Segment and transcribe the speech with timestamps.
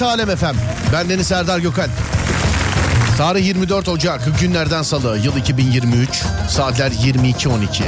[0.00, 0.56] Burası Alem Efem.
[0.92, 1.88] Ben Deniz Serdar Gökal.
[3.18, 7.82] Tarih 24 Ocak, günlerden salı, yıl 2023, saatler 22.12.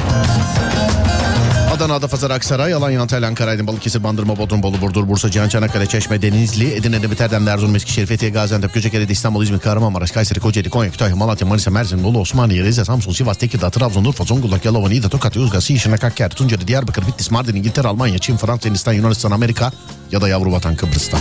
[1.77, 5.87] Adana, Adapazarı, Aksaray, Alanya, Antalya, Ankara, Aydın, Balıkesir, Bandırma, Bodrum, Bolu, Burdur, Bursa, Cihan, Çanakkale,
[5.87, 10.71] Çeşme, Denizli, Edirne, Demir, Erdem, Erzurum, Eskişehir, Fethiye, Gaziantep, Göcekere, İstanbul, İzmir, Kahramanmaraş, Kayseri, Kocaeli,
[10.71, 14.89] Konya, Kütahya, Malatya, Manisa, Mersin, Bolu, Osmaniye, Rize, Samsun, Sivas, Tekirdağ, Trabzon, Urfa, Zonguldak, Yalova,
[14.89, 19.31] Niğde, Tokat, Yozgat, Şırnak, Hakkari, Tunceli, Diyarbakır, Bitlis, Mardin, İngiltere, Almanya, Çin, Fransa, Hindistan, Yunanistan,
[19.31, 19.73] Amerika
[20.13, 21.19] ya da yavru vatan Kıbrıs'ta.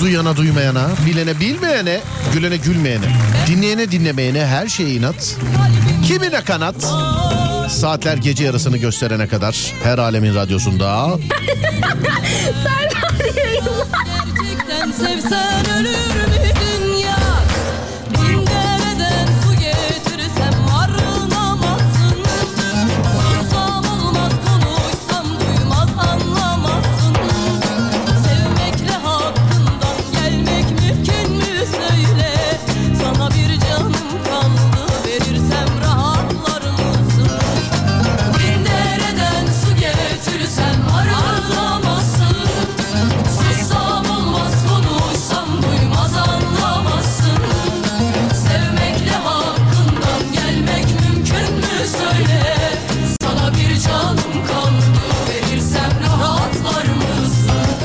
[0.00, 2.00] Duyana duymayana, bilene bilmeyene,
[2.34, 3.04] gülene gülmeyene,
[3.46, 5.36] dinleyene dinlemeyene her şeye inat.
[6.06, 6.74] Kimine kanat?
[7.70, 11.10] Saatler gece yarısını gösterene kadar her alemin radyosunda.
[14.78, 16.77] Gerçekten sevsen ölür mü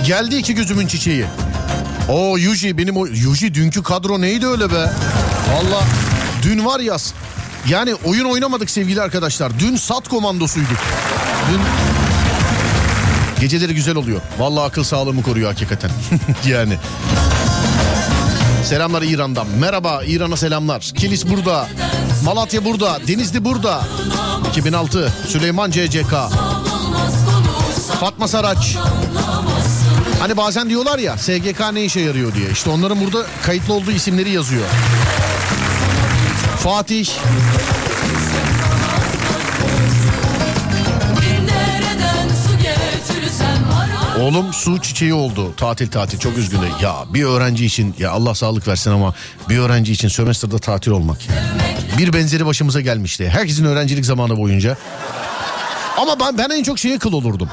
[0.05, 1.25] Geldi iki gözümün çiçeği.
[2.09, 4.91] O Yuji benim o Yuji dünkü kadro neydi öyle be?
[5.53, 5.83] Valla
[6.43, 6.97] dün var ya
[7.69, 9.59] yani oyun oynamadık sevgili arkadaşlar.
[9.59, 10.77] Dün sat komandosuyduk.
[11.51, 11.61] Dün
[13.41, 14.21] geceleri güzel oluyor.
[14.39, 15.91] Vallahi akıl sağlığımı koruyor hakikaten.
[16.47, 16.77] yani.
[18.63, 19.47] Selamlar İran'dan.
[19.59, 20.81] Merhaba İran'a selamlar.
[20.81, 21.67] Kilis burada.
[22.23, 22.99] Malatya burada.
[23.07, 23.83] Denizli burada.
[24.49, 26.13] 2006 Süleyman CCK.
[27.99, 28.77] Fatma Saraç.
[30.23, 32.49] Hani bazen diyorlar ya SGK ne işe yarıyor diye.
[32.51, 34.65] İşte onların burada kayıtlı olduğu isimleri yazıyor.
[36.57, 37.09] Fatih,
[44.21, 45.53] oğlum su çiçeği oldu.
[45.57, 46.71] Tatil tatil çok üzgünüm.
[46.81, 49.13] Ya bir öğrenci için ya Allah sağlık versin ama
[49.49, 51.17] bir öğrenci için sömestrda tatil olmak.
[51.97, 53.29] Bir benzeri başımıza gelmişti.
[53.29, 54.77] Herkesin öğrencilik zamanı boyunca.
[55.97, 57.49] Ama ben, ben en çok şeye kıl olurdum.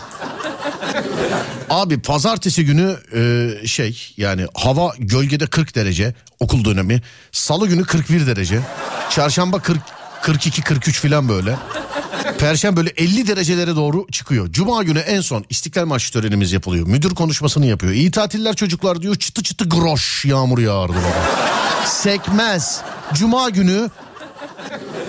[1.71, 7.03] Abi pazartesi günü e, şey yani hava gölgede 40 derece okul dönemi.
[7.33, 8.61] Salı günü 41 derece.
[9.11, 9.79] Çarşamba 40
[10.23, 11.57] 42 43 falan böyle.
[12.39, 14.53] Perşembe böyle 50 derecelere doğru çıkıyor.
[14.53, 16.87] Cuma günü en son İstiklal Marşı törenimiz yapılıyor.
[16.87, 17.93] Müdür konuşmasını yapıyor.
[17.93, 19.15] İyi tatiller çocuklar diyor.
[19.17, 21.87] Çıtı çıtı groş yağmur yağardı baba.
[21.87, 22.81] Sekmez.
[23.15, 23.91] Cuma günü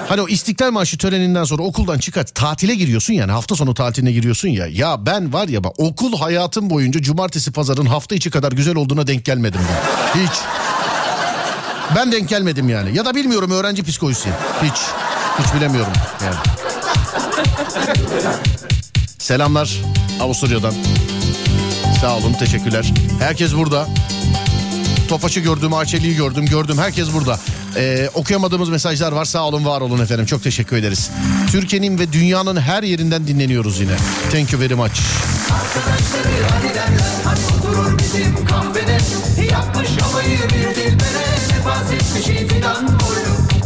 [0.09, 4.47] Hani o İstiklal Marşı töreninden sonra okuldan çıkar tatile giriyorsun yani hafta sonu tatiline giriyorsun
[4.49, 4.67] ya.
[4.67, 9.07] Ya ben var ya bak okul hayatım boyunca cumartesi pazarın hafta içi kadar güzel olduğuna
[9.07, 10.19] denk gelmedim ben.
[10.21, 10.31] Hiç.
[11.95, 12.97] Ben denk gelmedim yani.
[12.97, 14.29] Ya da bilmiyorum öğrenci psikolojisi.
[14.63, 14.77] Hiç.
[15.39, 15.93] Hiç bilemiyorum
[16.23, 16.35] yani.
[19.17, 19.81] Selamlar
[20.21, 20.73] Avusturya'dan.
[22.01, 22.93] Sağ olun teşekkürler.
[23.19, 23.87] Herkes burada.
[25.09, 26.77] Tofaş'ı gördüm, Arçeli'yi gördüm, gördüm.
[26.77, 27.39] Herkes burada.
[27.75, 29.25] Ee, okuyamadığımız mesajlar var.
[29.25, 30.25] Sağ olun, var olun efendim.
[30.25, 31.11] Çok teşekkür ederiz.
[31.51, 33.95] Türkiye'nin ve dünyanın her yerinden dinleniyoruz yine.
[34.31, 35.01] Thank you very much.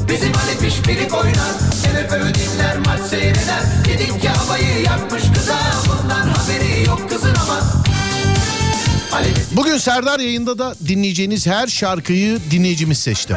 [0.09, 1.53] Bizim Ali pişpirik oynar
[1.83, 7.14] Şerefe dinler maç seyreder Dedik ki havayı yapmış kıza Bundan haberi yok bizi
[9.51, 13.35] Bugün Serdar yayında da dinleyeceğiniz her şarkıyı dinleyicimiz seçti.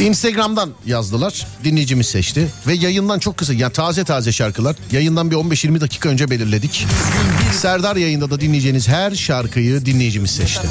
[0.00, 1.46] Instagram'dan yazdılar.
[1.64, 2.48] Dinleyicimiz seçti.
[2.66, 4.76] Ve yayından çok kısa yani taze taze şarkılar.
[4.92, 6.86] Yayından bir 15-20 dakika önce belirledik.
[7.52, 10.68] Serdar yayında da dinleyeceğiniz her şarkıyı dinleyicimiz seçti.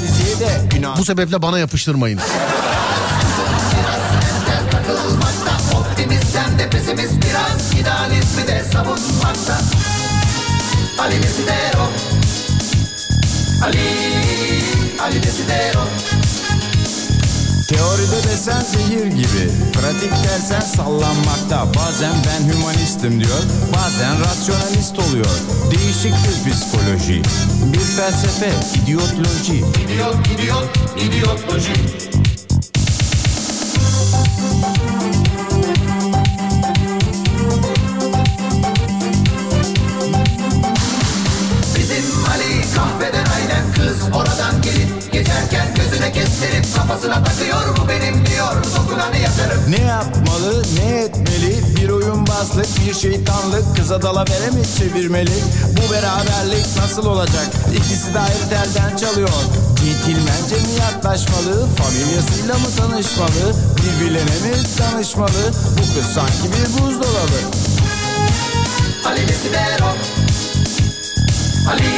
[0.98, 2.20] Bu sebeple bana yapıştırmayın.
[7.22, 7.72] Biraz
[8.48, 9.60] de savunmakta
[13.62, 13.78] Ali
[15.00, 15.80] Ali Desidero
[17.68, 21.66] Teoride desen zehir gibi Pratik dersen sallanmakta.
[21.74, 23.42] Bazen ben hümanistim diyor
[23.76, 25.38] Bazen rasyonalist oluyor.
[25.70, 27.22] Değişik bir psikoloji
[27.72, 28.50] Bir felsefe
[28.82, 29.56] idiotloji.
[29.56, 31.72] İdiot, idiot, idiotloji
[46.88, 48.64] Kafasına takıyor bu benim diyor.
[48.76, 51.76] Dokunanı yakarım Ne yapmalı ne etmeli?
[51.76, 53.76] Bir oyun Sihirbazlık bir şeytanlık.
[53.76, 55.30] Kıza dalavere mi çevirmeli?
[55.76, 57.46] Bu beraberlik nasıl olacak?
[57.76, 59.28] İkisi de ayrı telden çalıyor.
[59.80, 61.66] Centilmence mi yaklaşmalı?
[61.76, 63.54] Familyasıyla mı tanışmalı?
[63.76, 67.40] Birbirlerine mi tanışmalı Bu kız sanki bir buzdolabı.
[69.06, 69.88] Ali Desidero.
[71.68, 71.90] Ali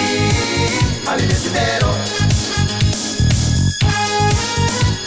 [1.08, 1.90] Ali Desidero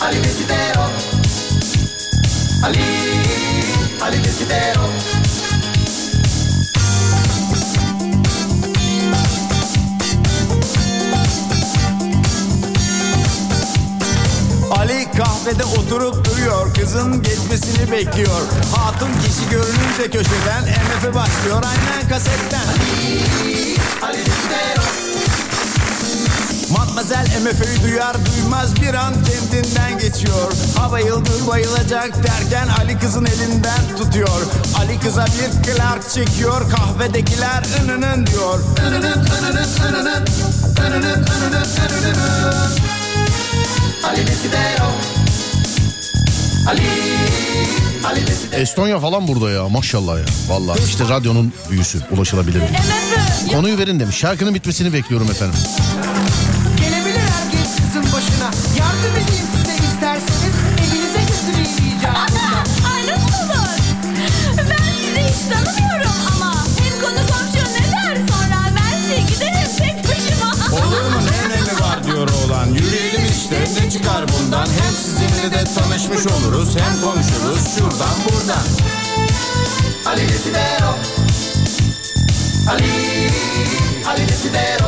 [0.03, 0.85] Ali Desidero.
[2.63, 2.83] Ali
[4.01, 4.83] Ali Desidero.
[14.71, 18.41] Ali kahvede oturup duruyor Kızın geçmesini bekliyor.
[18.75, 22.67] Hatun kişi görününce köşeden MF başlıyor aynen kasetten.
[24.01, 25.02] Ali Desidero
[26.73, 33.97] Matmazel MF'yi duyar duymaz bir an kendinden geçiyor Ha bayıldı bayılacak derken Ali kızın elinden
[33.97, 34.41] tutuyor
[34.79, 38.59] Ali kıza bir Clark çekiyor kahvedekiler ınının diyor
[44.03, 44.91] Ali Desidero
[46.67, 46.81] Ali
[48.05, 50.25] Ali Desidero Estonya falan burada ya maşallah ya.
[50.47, 52.61] Vallahi işte radyonun büyüsü ulaşılabilir.
[53.51, 54.15] Konuyu verin demiş.
[54.17, 55.59] Şarkının bitmesini bekliyorum efendim.
[73.53, 74.65] İşte ne çıkar bundan?
[74.65, 78.63] Hem sizinle de tanışmış oluruz Hem konuşuruz şuradan buradan.
[80.05, 80.95] Ali Desidero
[82.69, 82.91] Ali
[84.07, 84.87] Ali Desidero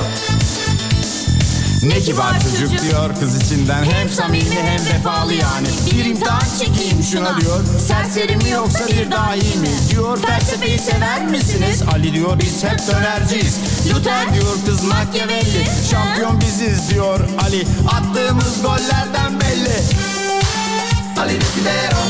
[1.88, 3.84] Ne kibar çocuk diyor kız içinden?
[3.84, 5.68] Hem samimi hem vefalı yani.
[5.92, 7.60] Bir imtihan çekeyim şuna diyor.
[7.88, 9.70] Serseri mi yoksa bir dahi mi?
[9.90, 11.84] Diyor felsefeyi sever misiniz?
[11.94, 13.60] Ali diyor biz hep dönerciyiz.
[13.94, 15.66] Luther diyor kız Machiavelli.
[15.92, 17.68] Şampiyon biziz diyor Ali.
[17.88, 19.76] Attığımız gollerden belli.
[21.20, 22.02] Ali Desidero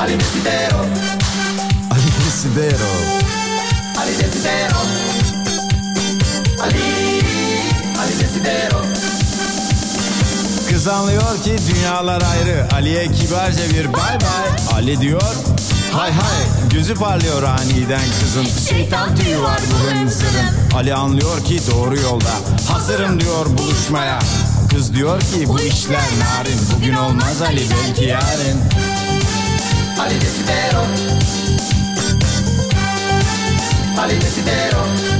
[0.00, 0.80] Ali Desidero
[1.90, 2.90] Ali Desidero
[3.98, 5.13] Ali Desidero
[6.64, 6.82] Ali
[7.98, 8.82] Ali Desidero.
[10.70, 12.66] Kız anlıyor ki dünyalar ayrı.
[12.74, 14.76] Ali'ye kibarca bir bay bay.
[14.76, 15.34] Ali diyor
[15.92, 18.46] hay hay Gözü parlıyor aniden kızın.
[18.68, 22.34] Şeytan tüyü var bu hınzırın Ali anlıyor ki doğru yolda.
[22.72, 24.18] Hazırım diyor buluşmaya.
[24.70, 26.60] Kız diyor ki bu işler narin.
[26.76, 28.60] Bugün olmaz Ali belki yarın.
[30.00, 30.84] Ali Desidero.
[33.98, 35.13] Ali Desidero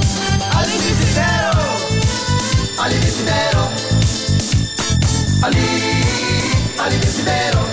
[2.85, 3.67] Ali Desidero.
[5.41, 5.65] Ali
[6.77, 7.65] Ali Desidero.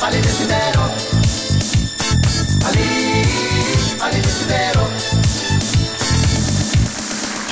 [0.00, 0.84] Ali Desidero.
[2.64, 2.88] Ali
[4.00, 5.15] Ali Desidero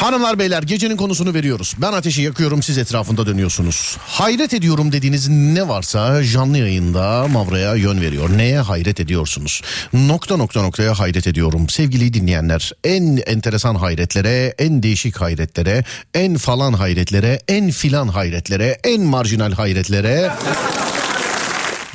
[0.04, 1.74] Hanımlar beyler gecenin konusunu veriyoruz.
[1.78, 3.96] Ben ateşi yakıyorum siz etrafında dönüyorsunuz.
[4.06, 8.38] Hayret ediyorum dediğiniz ne varsa canlı yayında Mavra'ya yön veriyor.
[8.38, 9.62] Neye hayret ediyorsunuz?
[9.92, 11.68] Nokta nokta noktaya hayret ediyorum.
[11.68, 15.84] Sevgili dinleyenler en enteresan hayretlere, en değişik hayretlere,
[16.14, 20.30] en falan hayretlere, en filan hayretlere, en marjinal hayretlere...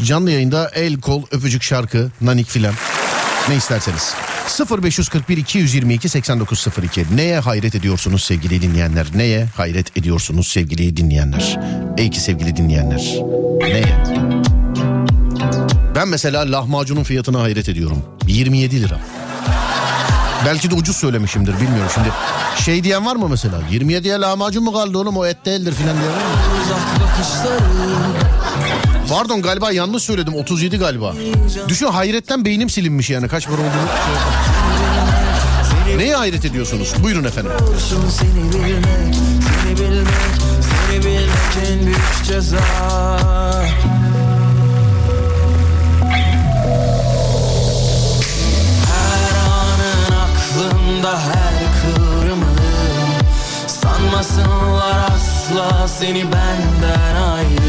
[0.03, 2.73] Canlı yayında el kol öpücük şarkı nanik filan
[3.49, 4.13] ne isterseniz.
[4.57, 9.07] 0541 222 8902 neye hayret ediyorsunuz sevgili dinleyenler?
[9.15, 11.59] Neye hayret ediyorsunuz sevgili dinleyenler?
[11.97, 13.15] Ey ki sevgili dinleyenler
[13.61, 13.97] neye?
[15.95, 18.03] Ben mesela lahmacunun fiyatına hayret ediyorum.
[18.27, 18.99] 27 lira.
[20.45, 21.91] Belki de ucuz söylemişimdir bilmiyorum.
[21.93, 22.09] Şimdi.
[22.57, 23.55] Şey diyen var mı mesela?
[23.71, 25.17] 27'ye lahmacun mu kaldı oğlum?
[25.17, 28.28] O et değildir filan diyen var mı?
[29.09, 31.13] Pardon galiba yanlış söyledim 37 galiba.
[31.67, 33.89] Düşün hayretten beynim silinmiş yani kaç para olduğunu.
[35.85, 35.97] şey.
[35.97, 36.93] Neye hayret ediyorsunuz?
[37.03, 37.51] Buyurun efendim.
[37.89, 39.15] Seni bilmek,
[39.63, 40.07] seni bilmek,
[40.89, 42.59] seni bilmek en büyük ceza.
[50.11, 52.59] Aklımda her kıvrımın
[53.67, 57.68] Sanmasınlar asla seni benden ayrı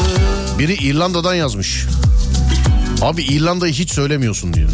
[0.61, 1.85] Biri İrlanda'dan yazmış.
[3.01, 4.69] Abi İrlanda'yı hiç söylemiyorsun diyor.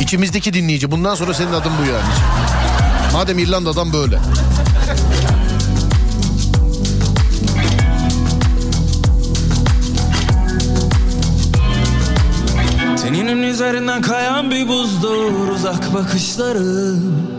[0.00, 2.04] İçimizdeki dinleyici bundan sonra senin adın bu yani.
[3.12, 4.18] Madem İrlanda'dan böyle.
[13.02, 17.33] Teninin üzerinden kayan bir buzdur uzak bakışların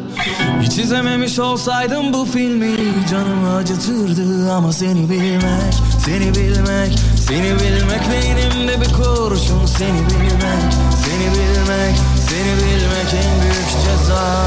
[0.61, 2.75] Hiç izlememiş olsaydım bu filmi
[3.11, 5.73] canımı acıtırdı Ama seni bilmek,
[6.05, 10.73] seni bilmek, seni bilmek Beynimde bir kurşun seni bilmek,
[11.05, 11.95] seni bilmek,
[12.29, 14.45] seni bilmek en büyük ceza.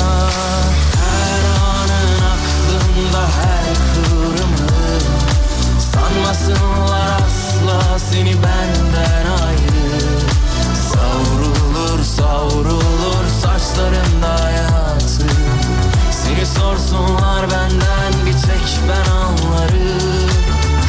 [0.94, 4.68] Her anın aklımda her kıvrımı
[5.92, 10.08] Sanmasınlar asla seni benden ayrı.
[10.92, 12.88] Savrulur savrulur
[13.78, 14.07] Seni
[16.56, 20.28] sorsunlar benden bir tek ben anlarım.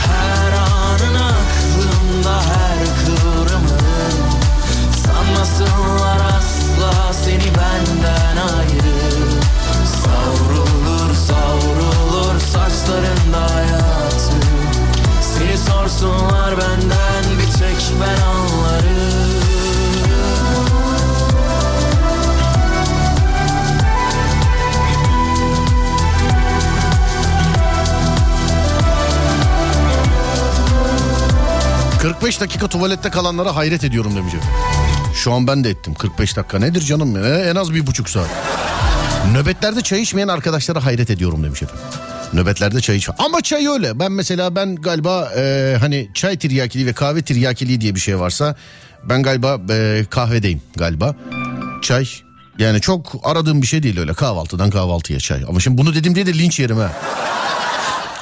[0.07, 4.39] Her anın aklımda her kıvrımın
[5.05, 8.99] Sanmasınlar asla seni benden ayrı.
[10.03, 14.39] Savrulur savrulur saçlarında hayatı.
[15.21, 19.28] Seni sorsunlar benden bir tek ben anlarım
[32.01, 34.55] 45 dakika tuvalette kalanlara hayret ediyorum demiş efendim.
[35.15, 37.39] Şu an ben de ettim 45 dakika nedir canım ya?
[37.39, 38.29] en az bir buçuk saat.
[39.33, 41.85] Nöbetlerde çay içmeyen arkadaşlara hayret ediyorum demiş efendim.
[42.33, 43.15] Nöbetlerde çay içme.
[43.17, 43.99] Ama çay öyle.
[43.99, 48.55] Ben mesela ben galiba e, hani çay tiryakiliği ve kahve tiryakiliği diye bir şey varsa
[49.03, 51.15] ben galiba e, kahvedeyim galiba.
[51.81, 52.07] Çay
[52.59, 55.43] yani çok aradığım bir şey değil öyle kahvaltıdan kahvaltıya çay.
[55.47, 56.91] Ama şimdi bunu dedim diye de linç yerim ha.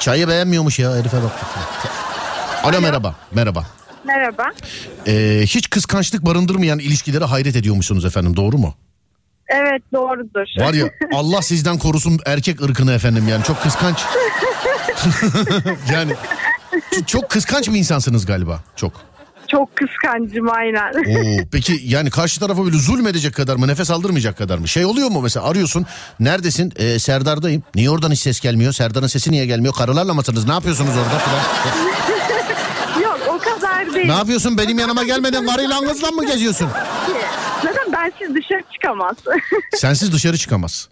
[0.00, 1.32] Çayı beğenmiyormuş ya herife bak.
[2.64, 3.14] Alo merhaba.
[3.32, 3.66] Merhaba.
[4.04, 4.44] Merhaba.
[5.06, 8.74] Ee, hiç kıskançlık barındırmayan ilişkilere hayret ediyormuşsunuz efendim doğru mu?
[9.48, 10.64] Evet doğrudur.
[10.66, 13.98] Var ya Allah sizden korusun erkek ırkını efendim yani çok kıskanç.
[15.92, 16.12] yani
[17.06, 18.92] çok kıskanç bir insansınız galiba çok.
[19.48, 20.92] Çok kıskancım aynen.
[20.92, 24.68] Oo, peki yani karşı tarafa böyle zulmedecek kadar mı nefes aldırmayacak kadar mı?
[24.68, 25.86] Şey oluyor mu mesela arıyorsun
[26.20, 27.62] neredesin Ee, Serdar'dayım.
[27.74, 28.72] Niye oradan hiç ses gelmiyor?
[28.72, 29.74] Serdar'ın sesi niye gelmiyor?
[29.74, 30.46] Karılarla mısınız?
[30.46, 31.40] Ne yapıyorsunuz orada falan?
[33.38, 34.06] O kadar değil.
[34.06, 36.68] ne yapıyorsun benim yanıma gelmeden karıyla kızla mı geziyorsun?
[37.62, 39.16] Zaten bensiz dışarı çıkamaz.
[39.76, 40.88] Sensiz dışarı çıkamaz.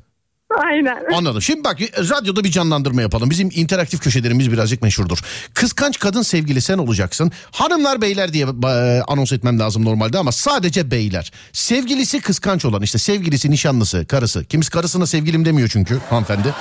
[0.64, 1.02] aynen.
[1.14, 1.42] Anladım.
[1.42, 3.30] Şimdi bak radyoda bir canlandırma yapalım.
[3.30, 5.18] Bizim interaktif köşelerimiz birazcık meşhurdur.
[5.54, 7.32] Kıskanç kadın sevgili sen olacaksın.
[7.50, 11.32] Hanımlar beyler diye e, anons etmem lazım normalde ama sadece beyler.
[11.52, 14.44] Sevgilisi kıskanç olan işte sevgilisi, nişanlısı, karısı.
[14.44, 16.54] Kimisi karısına sevgilim demiyor çünkü hanımefendi.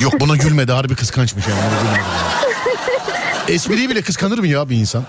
[0.00, 1.60] Yok buna gülmedi harbi kıskançmış yani.
[1.60, 2.53] Buna gülmedi.
[3.48, 5.04] Espriyi bile kıskanır mı ya bir insan?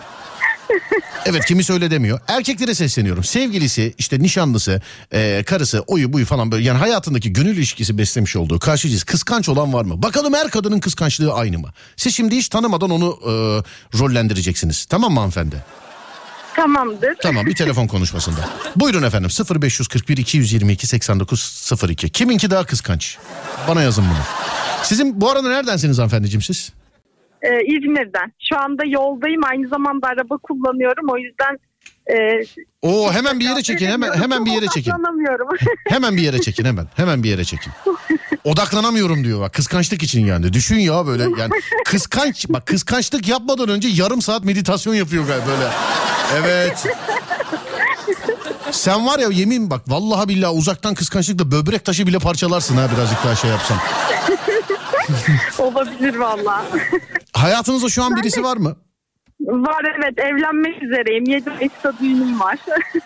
[1.25, 2.20] Evet kimisi öyle demiyor.
[2.27, 3.24] Erkeklere sesleniyorum.
[3.24, 4.82] Sevgilisi işte nişanlısı,
[5.13, 6.63] e, karısı, oyu buyu falan böyle.
[6.63, 10.01] Yani hayatındaki gönül ilişkisi beslemiş olduğu karşı cins kıskanç olan var mı?
[10.01, 11.70] Bakalım her kadının kıskançlığı aynı mı?
[11.98, 13.32] Siz şimdi hiç tanımadan onu e,
[14.00, 14.86] rollendireceksiniz.
[14.86, 15.63] Tamam mı hanımefendi?
[16.56, 17.15] Tamamdır.
[17.22, 18.50] Tamam bir telefon konuşmasında.
[18.75, 19.30] Buyurun efendim
[19.62, 22.10] 0541 222 8902.
[22.10, 23.18] Kiminki daha kıskanç?
[23.68, 24.24] Bana yazın bunu.
[24.84, 26.72] Sizin bu arada neredensiniz hanımefendiciğim siz?
[27.42, 28.34] Ee, İzmir'den.
[28.50, 29.42] Şu anda yoldayım.
[29.44, 31.10] Aynı zamanda araba kullanıyorum.
[31.10, 31.60] O yüzden
[32.08, 32.15] e,
[32.82, 34.92] Oo hemen bir yere çekin hemen hemen bir yere çekin.
[34.92, 35.48] Odaklanamıyorum.
[35.89, 36.88] Hemen bir yere çekin hemen.
[36.96, 37.74] Hemen bir yere çekin.
[38.44, 40.54] Odaklanamıyorum diyor bak kıskançlık için yani.
[40.54, 41.51] Düşün ya böyle yani
[41.86, 45.70] kıskanç bak kıskançlık yapmadan önce yarım saat meditasyon yapıyor galiba böyle.
[46.36, 46.86] Evet.
[48.72, 53.24] Sen var ya yemin bak vallahi billahi uzaktan kıskançlıkla böbrek taşı bile parçalarsın ha birazcık
[53.25, 53.77] daha şey yapsan.
[55.60, 56.65] Olabilir valla.
[57.46, 58.75] Hayatınızda şu an birisi var mı?
[59.40, 61.25] var evet evlenmek üzereyim.
[61.25, 62.58] 7 Mayıs'ta düğünüm var.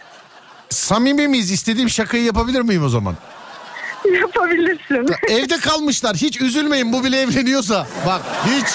[0.69, 1.51] Samimi miyiz?
[1.51, 3.15] İstediğim şakayı yapabilir miyim o zaman?
[4.21, 5.15] Yapabilirsin.
[5.29, 6.15] Evde kalmışlar.
[6.15, 7.87] Hiç üzülmeyin bu bile evleniyorsa.
[8.05, 8.67] Bak hiç.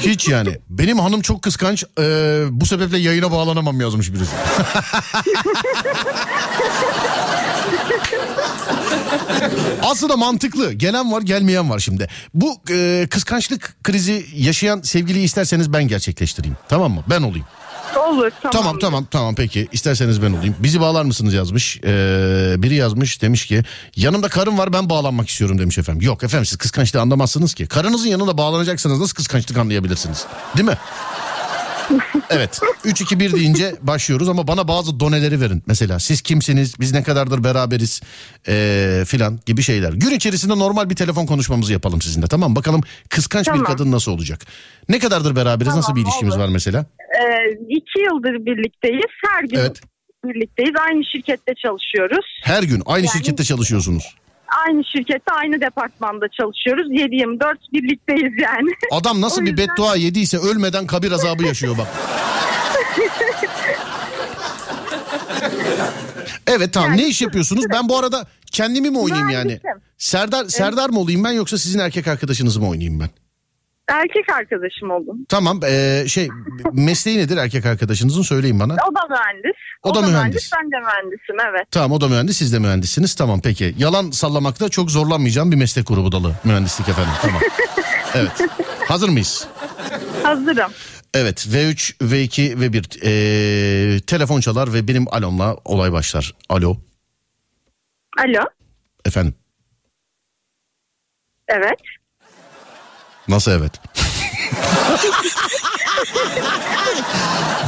[0.00, 0.58] Hiç yani.
[0.70, 1.84] Benim hanım çok kıskanç.
[1.98, 4.36] Ee, bu sebeple yayına bağlanamam yazmış birisi.
[9.82, 10.72] Aslında mantıklı.
[10.72, 12.08] Gelen var gelmeyen var şimdi.
[12.34, 16.56] Bu e, kıskançlık krizi yaşayan sevgiliyi isterseniz ben gerçekleştireyim.
[16.68, 17.04] Tamam mı?
[17.10, 17.46] Ben olayım.
[18.08, 18.52] Olur tamam.
[18.52, 20.56] Tamam tamam tamam peki isterseniz ben olayım.
[20.58, 21.80] Bizi bağlar mısınız yazmış.
[21.84, 23.62] Ee, biri yazmış demiş ki
[23.96, 26.06] yanımda karım var ben bağlanmak istiyorum demiş efendim.
[26.06, 27.66] Yok efendim siz kıskançlığı anlamazsınız ki.
[27.66, 30.26] Karınızın yanında bağlanacaksınız nasıl kıskançlık anlayabilirsiniz?
[30.56, 30.76] Değil mi?
[32.30, 35.62] Evet 3-2-1 deyince başlıyoruz ama bana bazı doneleri verin.
[35.66, 38.00] Mesela siz kimsiniz biz ne kadardır beraberiz
[38.48, 39.92] ee, filan gibi şeyler.
[39.92, 42.56] Gün içerisinde normal bir telefon konuşmamızı yapalım sizinle tamam mı?
[42.56, 43.64] Bakalım kıskanç bir Tamam.
[43.66, 44.40] kadın nasıl olacak?
[44.88, 46.42] Ne kadardır beraberiz nasıl bir Tamam, ilişkimiz olur.
[46.44, 46.86] var mesela?
[47.00, 49.10] Ee, iki yıldır birlikteyiz.
[49.26, 49.80] Her gün Evet.
[50.24, 50.72] birlikteyiz.
[50.88, 52.26] Aynı şirkette çalışıyoruz.
[52.42, 54.14] Her gün aynı Yani- şirkette çalışıyorsunuz.
[54.66, 56.86] Aynı şirkette aynı departmanda çalışıyoruz.
[56.90, 58.70] 7-24 birlikteyiz yani.
[58.92, 61.86] Adam nasıl O bir yüzden- beddua yediyse ölmeden kabir azabı yaşıyor bak.
[66.46, 67.64] Evet tamam ne iş yapıyorsunuz?
[67.72, 69.44] Ben bu arada kendimi mi oynayayım yani?
[69.46, 69.82] Mühendisim.
[69.98, 73.08] Serdar Serdar mı olayım ben yoksa sizin erkek arkadaşınızı mı oynayayım ben?
[73.88, 75.16] Erkek arkadaşım oldum.
[75.28, 76.28] Tamam eee, şey
[76.72, 78.72] mesleği nedir erkek arkadaşınızın söyleyin bana.
[78.74, 79.56] O da mühendis.
[79.82, 80.50] O da mühendis.
[80.56, 81.66] Ben de mühendisim evet.
[81.70, 83.74] Tamam o da mühendis siz de mühendissiniz tamam peki.
[83.78, 87.42] Yalan sallamakta çok zorlanmayacağım bir meslek grubu dalı mühendislik efendim tamam.
[88.14, 88.40] Evet
[88.88, 89.46] hazır mıyız?
[90.22, 90.72] Hazırım.
[91.14, 96.34] Evet V3, V2 ve 1 Ee, telefon çalar ve benim alomla olay başlar.
[96.48, 96.76] Alo
[98.18, 98.40] Alo.
[99.04, 99.34] efendim
[101.48, 101.78] Evet.
[103.28, 103.72] nasıl evet?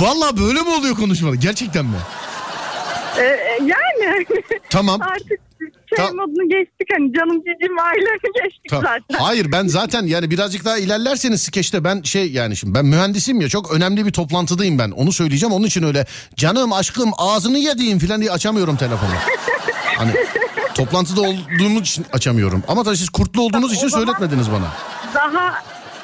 [0.00, 1.96] Vallahi böyle mi oluyor konuşmalar gerçekten mi?
[3.18, 4.26] Ee, e, yani
[4.70, 5.00] Tamam.
[5.02, 5.40] artık
[5.96, 9.24] şey Ta- modunu geçtik hani canım cicim ailelerini geçtik Ta- zaten.
[9.24, 13.48] Hayır ben zaten yani birazcık daha ilerlerseniz skeçte ben şey yani şimdi ben mühendisim ya
[13.48, 16.06] çok önemli bir toplantıdayım ben onu söyleyeceğim onun için öyle
[16.36, 19.10] canım aşkım ağzını yediğim falan diye açamıyorum telefonu.
[19.98, 20.10] Hani
[20.74, 24.66] toplantıda olduğumuz için açamıyorum ama tabii siz kurtlu olduğunuz için söyletmediniz bana.
[25.14, 25.54] Daha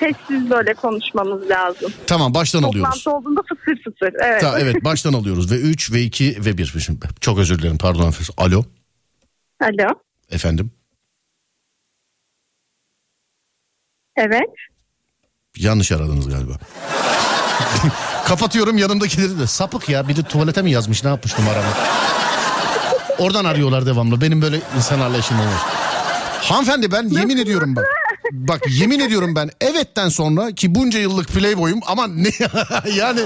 [0.00, 1.92] sessiz böyle konuşmamız lazım.
[2.06, 2.94] Tamam baştan alıyoruz.
[3.04, 4.14] Toplantı olduğunda fısır fısır.
[4.24, 4.40] Evet.
[4.40, 6.66] Ta, evet baştan alıyoruz ve 3 ve 2 ve 1.
[6.86, 8.34] Şimdi çok özür dilerim pardon efendim.
[8.36, 8.64] Alo
[9.60, 9.88] Alo.
[10.30, 10.70] efendim
[14.16, 14.50] Evet.
[15.56, 16.52] yanlış aradınız galiba.
[18.26, 21.66] Kapatıyorum yanımdakileri de sapık ya biri tuvalete mi yazmış ne yapmış numaramı.
[23.18, 25.60] Oradan arıyorlar devamlı benim böyle insanlarla işim olmaz.
[26.40, 27.84] Hanımefendi ben yemin ediyorum bak.
[28.32, 32.28] Bak yemin ediyorum ben evetten sonra ki bunca yıllık playboyum ama ne
[32.96, 33.20] yani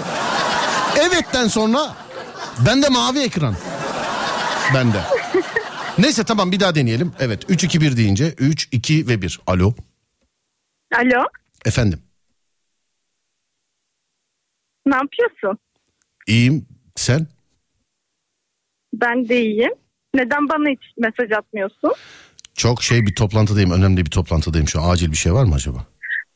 [0.96, 1.96] evetten sonra
[2.66, 3.56] bende mavi ekran.
[4.74, 5.00] Bende.
[5.98, 7.12] Neyse tamam bir daha deneyelim.
[7.20, 9.40] Evet 3 2 1 deyince 3 2 ve 1.
[9.46, 9.74] Alo
[10.94, 11.24] Alo.
[11.64, 12.00] efendim.
[14.86, 15.58] Ne yapıyorsun?
[16.26, 17.26] İyiyim sen?
[18.94, 19.72] Ben de iyiyim.
[20.14, 21.92] Neden bana hiç mesaj atmıyorsun?
[22.56, 25.78] Çok şey bir toplantıdayım önemli bir toplantıdayım şu an acil bir şey var mı acaba?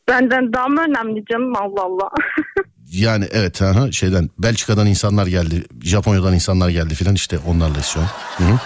[0.09, 2.11] Benden daha mı önemli canım Allah Allah.
[2.93, 8.07] Yani evet aha, şeyden Belçika'dan insanlar geldi Japonya'dan insanlar geldi filan işte onlarla şu an.
[8.37, 8.59] Hı hı.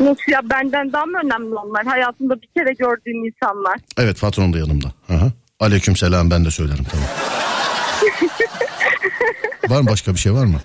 [0.00, 1.86] Nasıl ya benden daha mı önemli onlar?
[1.86, 3.78] Hayatımda bir kere gördüğüm insanlar.
[3.98, 4.86] Evet patron da yanımda.
[5.08, 5.28] Aha.
[5.60, 7.06] Aleyküm selam ben de söylerim tamam.
[9.76, 10.60] var mı başka bir şey var mı?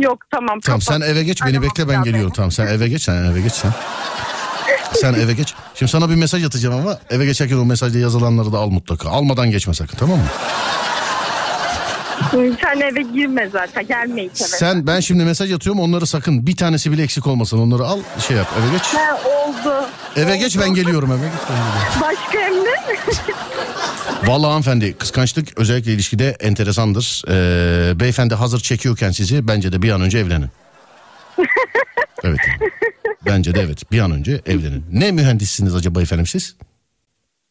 [0.00, 0.60] Yok tamam.
[0.60, 0.82] Tamam kapat.
[1.02, 2.28] sen eve geç beni Aramam bekle ben geliyorum.
[2.28, 2.36] beni.
[2.36, 3.72] Tamam sen eve geç sen eve geç sen.
[4.92, 5.54] Sen eve geç.
[5.74, 9.08] Şimdi sana bir mesaj atacağım ama eve geçerken o mesajda yazılanları da al mutlaka.
[9.10, 10.24] Almadan geçme sakın tamam mı?
[12.32, 13.86] Sen eve girme zaten.
[13.86, 14.48] Gelme hiç eve.
[14.48, 17.58] Sen ben şimdi mesaj atıyorum onları sakın bir tanesi bile eksik olmasın.
[17.58, 18.82] Onları al şey yap eve geç.
[18.94, 19.86] Ha, oldu.
[20.16, 22.00] Eve geç ben geliyorum eve geç ben geliyorum.
[22.00, 22.98] Başka emri?
[24.26, 27.22] Vallahi hanımefendi kıskançlık özellikle ilişkide enteresandır.
[27.28, 30.48] Ee, beyefendi hazır çekiyorken sizi bence de bir an önce evlenin.
[32.24, 32.38] Evet.
[33.26, 34.84] Bence de evet bir an önce evlenin.
[34.92, 36.56] Ne mühendissiniz acaba efendim siz?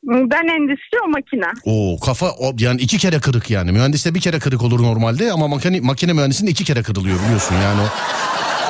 [0.04, 1.46] ben endüstri o makine.
[1.66, 3.72] Oo kafa o, yani iki kere kırık yani.
[3.72, 7.82] Mühendiste bir kere kırık olur normalde ama makine, makine mühendisinde iki kere kırılıyor biliyorsun yani
[7.82, 7.86] o.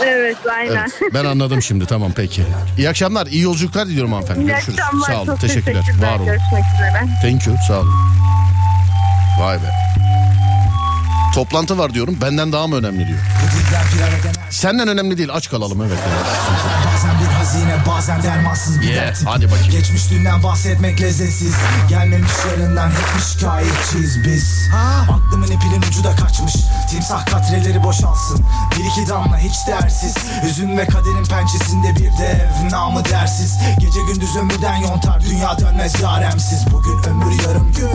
[0.06, 0.90] Evet aynen.
[1.02, 2.44] Evet, ben anladım şimdi tamam peki.
[2.78, 4.40] İyi akşamlar iyi yolculuklar diliyorum hanımefendi.
[4.42, 4.80] İyi Görüşürüz.
[4.80, 5.08] akşamlar.
[5.08, 5.84] Sağ olun Çok teşekkürler.
[6.02, 6.26] Var olun.
[6.26, 7.04] Görüşmek üzere.
[7.22, 7.94] Thank you sağ olun.
[9.40, 9.91] Vay be.
[11.34, 13.20] Toplantı var diyorum benden daha mı önemli diyor.
[14.50, 15.98] Senden önemli değil aç kalalım evet.
[16.94, 19.22] Bazen bir hazine bazen dermansız bir Yeah, dert.
[19.26, 19.72] hadi bakayım.
[19.72, 21.54] Geçmişliğinden bahsetmek lezzetsiz.
[21.90, 24.70] Gelmemiş yarından hep mi şikayetçiyiz biz.
[25.12, 26.54] Aklımın ipinin ucu da kaçmış.
[26.90, 28.46] Timsah katreleri boşalsın.
[28.80, 33.58] Bir iki damla hiç değersiz Hüzün ve kaderin pençesinde bir dev Namı dersiz.
[33.80, 36.66] Gece gündüz ömürden yontar Dünya dönmez yaremsiz.
[36.74, 37.90] Bugün ömür yarım gün.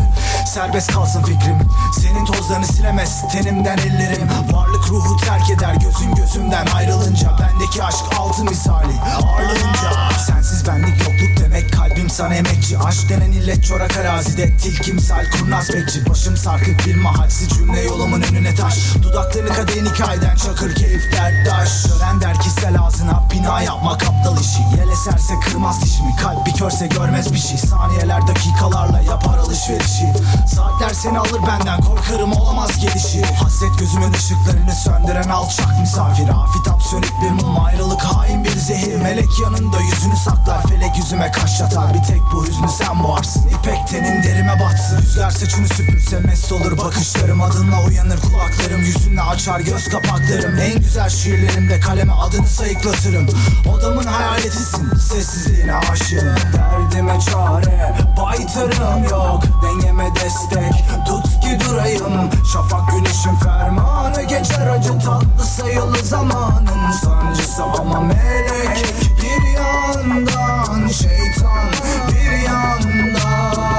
[0.54, 1.58] Serbest kalsın fikrim.
[2.00, 4.28] Senin tozlarını silemez tenimden ellerim.
[4.52, 7.30] Varlık ruhu terk eder gözün gözümden ayrılınca.
[7.40, 10.10] Bendeki aşk altın misali ağırlığınca.
[10.26, 12.78] Sensiz benlik yokluk demek kalbim sana emekçi.
[12.78, 16.10] Aşk denen illet çorak arazide tilkimsel kurnaz bekçi.
[16.10, 18.74] Başım sarkık bir mahalsiz cümle yolumun önüne taş.
[19.02, 24.62] Dudaklarını kadehin hikayeden çakır keyif derttaş Gören der ki sel ağzına bina yapmak aptal işi.
[24.78, 27.58] Yel eserse kırmaz dişimi kalp bir körse görmez bir şey.
[27.58, 30.12] Saniyeler dakikalarla yapar alışverişi.
[30.54, 36.28] Saatler seni alır benden korkarım olamaz gelişi Hasret gözümün ışıklarını söndüren alçak misafir.
[36.28, 38.96] Afitap sönük bir mum ayrılık hain bir zehir.
[39.02, 41.94] Melek yanında yüzünü saklar felek yüzüme kaş yatar.
[41.94, 44.98] Bir tek bu hüznü sen boğarsın İpek tenin derime batsın.
[44.98, 47.42] Rüzgar saçını süpürse mest olur bakışlarım.
[47.42, 50.58] Adınla uyanır kulaklarım yüzünle açar göz kapaklarım.
[50.58, 53.26] En güzel şiirlerimde kaleme adını sayıklatırım.
[53.74, 56.36] Odamın hayaletisin sessizliğine aşığım.
[56.54, 59.42] Derdime çare baytarım yok.
[59.62, 62.30] Dengeme destek tut ki durayım.
[62.52, 67.62] Şafak güneşin fermanı geçer acı tatlı sayılı zamanın Sancısı.
[67.62, 68.84] Ama melek
[69.22, 71.68] bir yandan Şeytan
[72.08, 73.76] bir yandan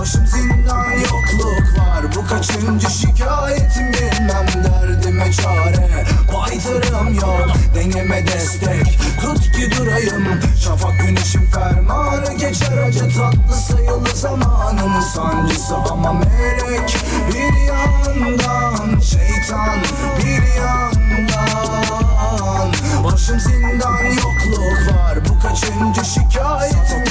[0.00, 1.23] Başım zindan var
[2.28, 7.46] Kaçıncı şikayetim bilmem derdime çare Baytırım yok.
[7.74, 10.24] Dengeme destek Tut ki durayım.
[10.64, 16.96] Şafak güneşin fermanı geçer acı tatlı sayılı zamanın sancısı ama melek
[17.28, 19.78] Bir yandan şeytan
[20.18, 21.64] bir yandan.
[23.04, 25.18] Başım zindan yokluk var.
[25.28, 27.04] Bu kaçıncı şikayetim?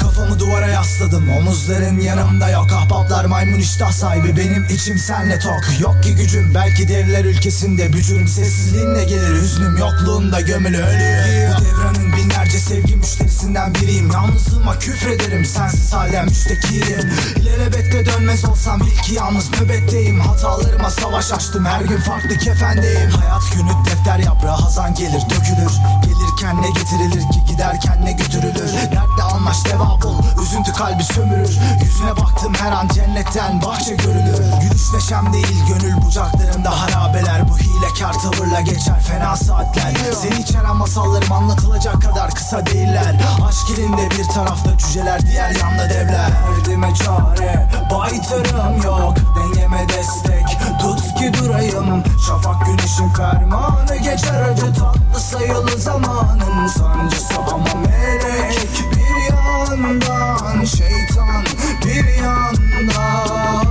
[0.00, 1.30] Kafamı duvara yasladım.
[1.38, 2.66] Omuzların yanımda yok.
[2.72, 4.36] Ahbaplar maymun iştah sahibi.
[4.36, 5.80] Benim içim senle tok.
[5.80, 8.28] Yok ki gücüm belki devler ülkesinde bücürüm.
[8.28, 14.10] Sessizliğinle gelir hüznüm yokluğunda gömülü ölüyor Bu devranın binlerce sevgi müşterisinden biriyim.
[14.10, 20.20] Yalnızlığıma küfrederim sensiz halden müştekiyim İlelebette dönmez olsam bil ki yalnız nöbetteyim.
[20.20, 23.10] Hatalarıma savaş açtım her gün farklı kefendeyim.
[23.10, 25.72] Hayat günü defter yaprağı hazan gelir dökülür.
[26.02, 28.72] Gelirken ne getirilir ki giderken ne götürülür?
[28.72, 31.58] Dertle almaş deva bul üzüntü kalbi sömürür.
[31.82, 34.38] Yüzüne baktım her an cennetten bahçe görülür.
[34.62, 37.48] Gülüş neşem değil gönül bucaklarımda harabeler.
[37.48, 39.94] Bu hilekar tavırla geçer fena saatler.
[40.22, 43.20] Seni içeren masallarım anlatılacak kadar kısa değiller.
[43.48, 46.30] Aşk elinde bir tarafta cüceler diğer yanda devler.
[46.56, 49.14] Derdime çare baytarım yok.
[49.36, 52.04] Dengeme destek tut ki durayım.
[52.26, 56.66] Şafak güneşin fermanı geçer acı tatlı sayılı zamanın.
[56.66, 61.44] Sancısı ama melek bir yandan Şeytan
[61.84, 63.66] bir yandan.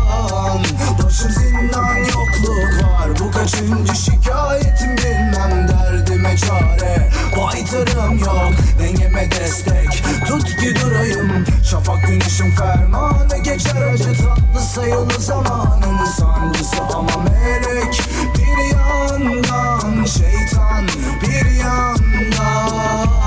[1.03, 3.09] Başım zindan yokluk var.
[3.19, 7.09] Bu kaçıncı şikayetim bilmem derdime çare.
[7.37, 10.03] Baytarım yok dengeme destek.
[10.27, 13.81] Tut ki durayım Şafak güneşin fermanı geçer.
[13.93, 16.81] Acı tatlı sayılı zamanın Sancısı.
[16.93, 18.01] Ama melek
[18.35, 20.87] bir yandan Şeytan
[21.21, 23.24] bir yandan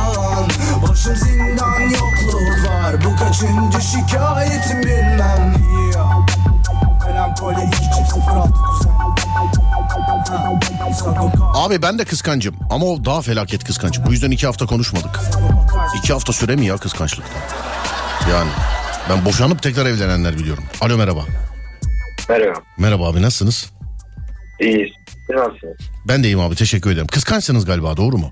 [0.99, 5.55] Başım zindan yokluk var Bu kaçıncı şikayetim bilmem
[5.95, 6.27] yeah.
[7.07, 13.23] Melankoli 2 çift 06 kuzen Ha, Sago Ka- Abi ben de kıskancım ama o daha
[13.23, 14.01] felaket kıskanç.
[14.07, 15.21] Bu yüzden iki hafta konuşmadık.
[15.99, 17.33] İki hafta süre mi ya kıskançlıkta?
[18.31, 18.51] Yani
[19.11, 20.65] ben boşanıp tekrar evlenenler biliyorum.
[20.81, 21.21] Alo merhaba.
[22.29, 22.59] Merhaba.
[22.79, 23.73] Merhaba abi nasılsınız?
[24.61, 24.91] İyiyiz.
[25.27, 25.77] Siz nasılsınız?
[26.09, 27.07] Ben de iyiyim abi teşekkür ederim.
[27.07, 28.31] Kıskançsınız galiba doğru mu?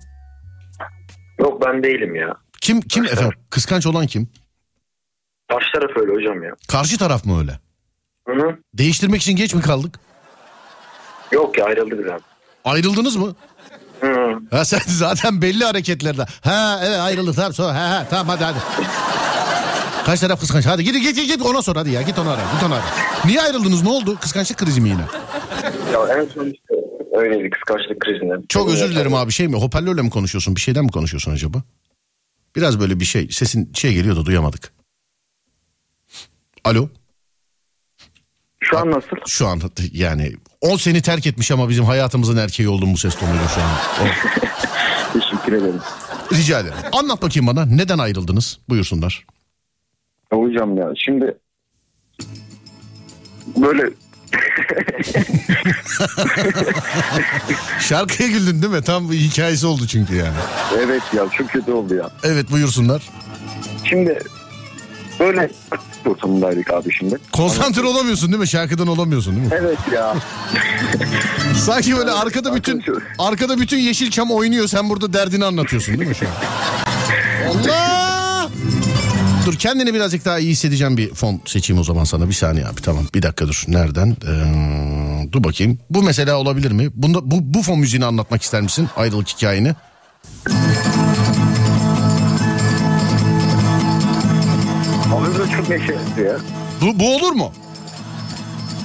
[1.41, 2.35] Yok ben değilim ya.
[2.67, 3.17] Kim kim Başka.
[3.17, 3.39] efendim?
[3.51, 4.29] Kıskanç olan kim?
[5.49, 6.51] Karşı taraf öyle hocam ya.
[6.69, 7.59] Karşı taraf mı öyle?
[8.29, 8.57] Hı hı.
[8.75, 10.01] Değiştirmek için geç mi kaldık?
[11.33, 12.21] Yok ya ayrıldık biraz.
[12.65, 13.35] Ayrıldınız mı?
[14.01, 14.41] Hı hı.
[14.51, 16.27] Ha sen zaten belli hareketlerden.
[16.41, 18.59] Ha evet ayrıldık tamam sonra ha ha tamam hadi hadi.
[20.07, 20.67] Kaç taraf kıskanç?
[20.67, 22.85] Hadi git git git ona sor hadi ya git ona ara git ona ara.
[23.25, 24.17] Niye ayrıldınız ne oldu?
[24.21, 25.05] Kıskançlık krizi mi yine?
[25.93, 26.75] Ya en son işte
[27.17, 28.43] öyleydi kıskançlık krizinden.
[28.49, 31.63] Çok özür dilerim abi şey mi hoparlörle mi konuşuyorsun bir şeyden mi konuşuyorsun acaba?
[32.57, 34.73] Biraz böyle bir şey sesin şey geliyor da duyamadık.
[36.65, 36.89] Alo
[38.61, 39.17] Şu an nasıl?
[39.27, 39.61] şu an
[39.93, 43.71] yani o seni terk etmiş ama bizim hayatımızın erkeği oldun bu ses tonuyla şu an.
[45.13, 45.81] Teşekkür ederim.
[46.33, 46.77] rica ederim.
[46.93, 48.59] Anlat bakayım bana neden ayrıldınız?
[48.69, 49.27] Buyursunlar.
[50.33, 51.39] Hocam ya şimdi
[53.57, 53.91] böyle
[57.81, 58.83] Şarkıya güldün değil mi?
[58.83, 60.35] Tam bir hikayesi oldu çünkü yani.
[60.79, 62.11] evet ya çok kötü oldu ya.
[62.23, 63.03] Evet buyursunlar.
[63.85, 64.19] Şimdi
[65.21, 65.51] böyle
[66.07, 67.19] ortamındaydık abi şimdi.
[67.33, 68.49] Konsantre olamıyorsun değil mi?
[68.49, 69.53] Şarkıdan olamıyorsun değil mi?
[69.61, 70.15] Evet ya.
[71.67, 72.85] Sanki böyle arkada bütün
[73.19, 74.69] arkada bütün Yeşilçam oynuyor.
[74.69, 76.33] Sen burada derdini anlatıyorsun değil mi şu an?
[77.49, 77.93] Allah!
[79.47, 82.29] Dur kendini birazcık daha iyi hissedeceğim bir fon seçeyim o zaman sana.
[82.29, 83.05] Bir saniye abi tamam.
[83.15, 83.65] Bir dakika dur.
[83.69, 84.17] Nereden?
[84.27, 85.79] Ee, dur bakayım.
[85.91, 86.91] Bu mesela olabilir mi?
[86.95, 88.89] Bunda, bu, bu fon müziğini anlatmak ister misin?
[88.97, 89.75] Ayrılık hikayeni.
[95.15, 96.37] Abi böyle çok neşeli ya.
[96.81, 97.53] Bu, bu olur mu?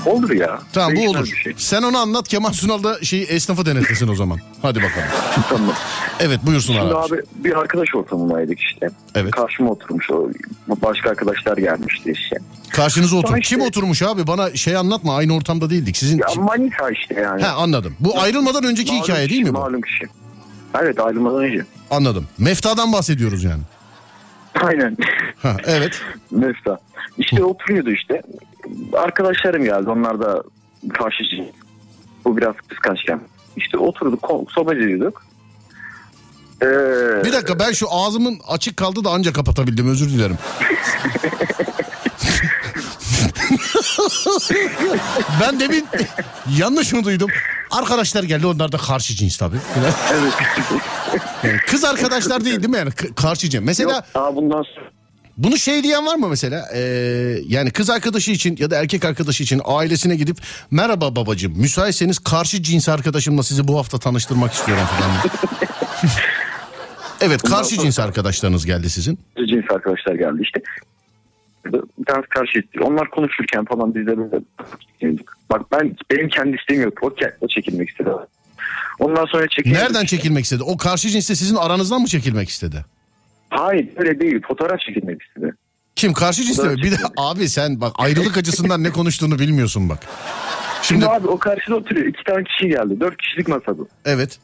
[0.05, 0.59] Olur ya.
[0.73, 1.25] Tamam bu olur.
[1.43, 1.53] Şey.
[1.57, 4.39] Sen onu anlat Kemal Sunal da şeyi esnafı denetlesin o zaman.
[4.61, 5.07] Hadi bakalım.
[5.49, 5.75] Tamam.
[6.19, 7.15] Evet buyursun Şimdi abi.
[7.15, 8.87] abi bir arkadaş ortamındaydık işte.
[9.15, 9.31] Evet.
[9.31, 10.29] Karşıma oturmuş o
[10.67, 12.37] başka arkadaşlar gelmişti işte.
[12.69, 13.37] Karşınıza otur.
[13.37, 14.27] İşte- Kim oturmuş abi?
[14.27, 15.15] Bana şey anlatma.
[15.15, 15.97] Aynı ortamda değildik.
[15.97, 17.43] Sizin Ya manita işte yani.
[17.43, 17.95] He anladım.
[17.99, 19.59] Bu ayrılmadan önceki Malum hikaye kişi, değil mi bu?
[19.59, 20.05] Malum kişi.
[20.81, 21.65] Evet ayrılmadan önce.
[21.91, 22.27] Anladım.
[22.37, 23.61] Mefta'dan bahsediyoruz yani.
[24.61, 24.97] Aynen.
[25.41, 26.01] Ha, evet.
[26.31, 26.79] Mefta.
[27.17, 28.21] İşte oturuyordu işte.
[28.93, 29.89] Arkadaşlarım geldi.
[29.89, 30.43] Onlar da
[30.93, 31.51] karşıcı.
[32.25, 33.21] Bu biraz kıskançken.
[33.57, 35.23] İşte oturduk, sohbet ediyorduk.
[36.61, 36.65] Ee,
[37.25, 40.37] Bir dakika ben şu ağzımın açık kaldı da anca kapatabildim özür dilerim.
[45.41, 45.87] ben demin
[46.57, 47.29] yanlış mı duydum?
[47.71, 49.57] Arkadaşlar geldi onlar da karşı cins tabii.
[50.13, 50.33] Evet.
[51.43, 53.63] Yani kız arkadaşlar değil değil mi yani karşı cins.
[53.65, 54.91] Mesela Yok, daha bundan sonra
[55.43, 56.65] bunu şey diyen var mı mesela?
[56.73, 56.79] Ee,
[57.47, 60.37] yani kız arkadaşı için ya da erkek arkadaşı için ailesine gidip
[60.71, 65.11] merhaba babacığım müsaitseniz karşı cins arkadaşımla sizi bu hafta tanıştırmak istiyorum falan.
[67.21, 69.19] evet karşı cins arkadaşlarınız geldi sizin.
[69.37, 70.61] cins arkadaşlar geldi işte.
[71.99, 72.63] Bir tanesi karşı.
[72.81, 74.39] Onlar konuşurken falan biz de böyle.
[75.51, 76.93] Bak ben benim kendi isteğim yok.
[77.01, 78.09] O, o çekilmek istedi.
[78.99, 80.63] Ondan sonra çekilmek Nereden çekilmek istedi?
[80.63, 82.85] O karşı cinsle sizin aranızdan mı çekilmek istedi?
[83.51, 84.41] Hayır öyle değil.
[84.47, 85.53] Fotoğraf çekilmek istedi.
[85.95, 86.75] Kim karşı cinsle mi?
[86.77, 89.99] Bir de abi sen bak ayrılık acısından ne konuştuğunu bilmiyorsun bak.
[90.81, 92.05] Şimdi, Şimdi abi o karşıda oturuyor.
[92.07, 92.99] İki tane kişi geldi.
[92.99, 93.87] Dört kişilik masa bu.
[94.05, 94.39] evet.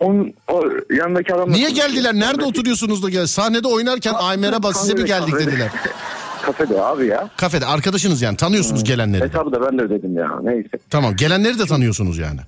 [0.00, 1.88] Onun, o yanındaki adamla Niye konuşuyor.
[1.88, 2.14] geldiler?
[2.14, 3.26] Nerede Yanındaki- oturuyorsunuz da gel?
[3.26, 5.50] Sahnede oynarken ay merhaba size mi Kahvede, geldik kahvede.
[5.50, 5.70] dediler.
[6.42, 7.30] Kafede abi ya.
[7.36, 9.24] Kafede arkadaşınız yani tanıyorsunuz gelenleri.
[9.24, 10.28] Hesabı da ben de ödedim ya.
[10.42, 10.78] Neyse.
[10.90, 12.40] Tamam gelenleri de tanıyorsunuz yani.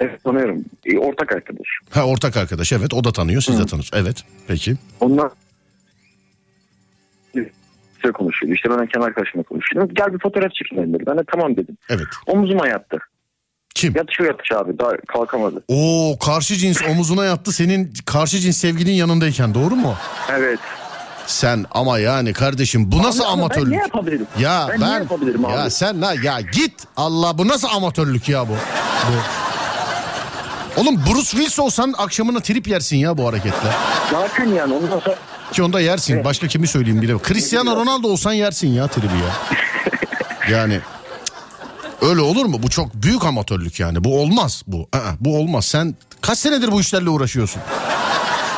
[0.00, 0.64] Evet tanıyorum.
[0.84, 1.68] E, ortak arkadaş.
[1.90, 3.90] Ha ortak arkadaş evet o da tanıyor siz de tanıyorsunuz.
[3.94, 4.74] Evet peki.
[5.00, 5.30] Ondan
[8.06, 8.54] size konuşuyordu.
[8.54, 9.94] İşte ben kendi arkadaşımla konuşuyordum.
[9.94, 11.04] Gel bir fotoğraf çekinelim dedi.
[11.06, 11.76] Ben de tamam dedim.
[11.88, 12.06] Evet.
[12.26, 12.98] Omuzuma yattı.
[13.74, 13.96] Kim?
[13.96, 14.78] Yatışıyor yatış abi.
[14.78, 15.64] Daha kalkamadı.
[15.68, 19.94] Oo karşı cins omuzuna yattı senin karşı cins sevgilinin yanındayken doğru mu?
[20.30, 20.58] Evet.
[21.26, 23.72] Sen ama yani kardeşim bu nasıl Abi ama amatörlük?
[23.72, 24.26] Ben ne yapabilirim?
[24.38, 25.52] Ya ben, ben, ne yapabilirim abi?
[25.52, 28.52] ya sen la ya git Allah bu nasıl amatörlük ya bu?
[28.52, 29.16] bu.
[30.76, 33.68] Oğlum Bruce Willis olsan akşamına trip yersin ya bu hareketle.
[34.10, 35.14] Zaten yani ondan sonra
[35.52, 36.24] Ki onda yersin.
[36.24, 37.14] Başka kimi söyleyeyim bile.
[37.28, 39.56] Cristiano Ronaldo olsan yersin ya tribi ya.
[40.58, 40.80] Yani
[42.02, 42.62] öyle olur mu?
[42.62, 44.04] Bu çok büyük amatörlük yani.
[44.04, 44.88] Bu olmaz bu.
[44.92, 45.64] Aa, bu olmaz.
[45.66, 47.62] Sen kaç senedir bu işlerle uğraşıyorsun?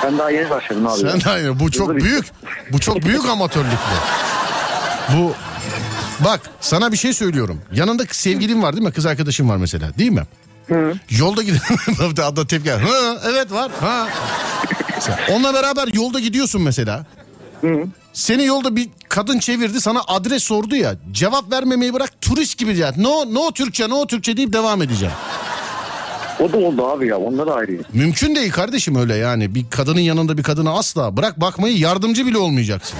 [0.04, 0.98] ben daha yeni başladım abi.
[1.00, 1.60] Sen de aynı.
[1.60, 2.26] Bu çok büyük.
[2.72, 5.16] Bu çok büyük amatörlük bu.
[5.16, 5.34] Bu
[6.24, 7.62] bak sana bir şey söylüyorum.
[7.72, 8.92] Yanında sevgilin var değil mi?
[8.92, 10.22] Kız arkadaşın var mesela değil mi?
[11.10, 11.62] Yolda gidiyor.
[12.22, 12.70] Adda tepki.
[12.70, 13.70] Ha, evet var.
[13.80, 14.08] Ha.
[15.32, 17.06] Onunla beraber yolda gidiyorsun mesela.
[18.12, 20.94] Seni yolda bir kadın çevirdi sana adres sordu ya.
[21.12, 22.92] Cevap vermemeyi bırak turist gibi ya.
[22.96, 25.14] No, no Türkçe no Türkçe deyip devam edeceğim.
[26.40, 27.18] O da oldu abi ya.
[27.18, 27.78] Onlar ayrı.
[27.92, 29.54] Mümkün değil kardeşim öyle yani.
[29.54, 32.98] Bir kadının yanında bir kadına asla bırak bakmayı yardımcı bile olmayacaksın.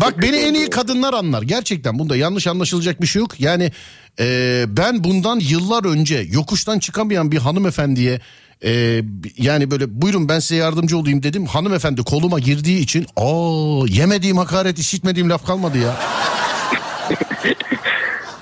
[0.00, 1.42] Bak beni en iyi kadınlar anlar.
[1.42, 3.40] Gerçekten bunda yanlış anlaşılacak bir şey yok.
[3.40, 3.72] Yani
[4.20, 8.20] e, ben bundan yıllar önce yokuştan çıkamayan bir hanımefendiye
[8.64, 9.02] e,
[9.36, 11.46] yani böyle buyurun ben size yardımcı olayım dedim.
[11.46, 15.96] Hanımefendi koluma girdiği için aa yemediğim hakaret işitmediğim laf kalmadı ya.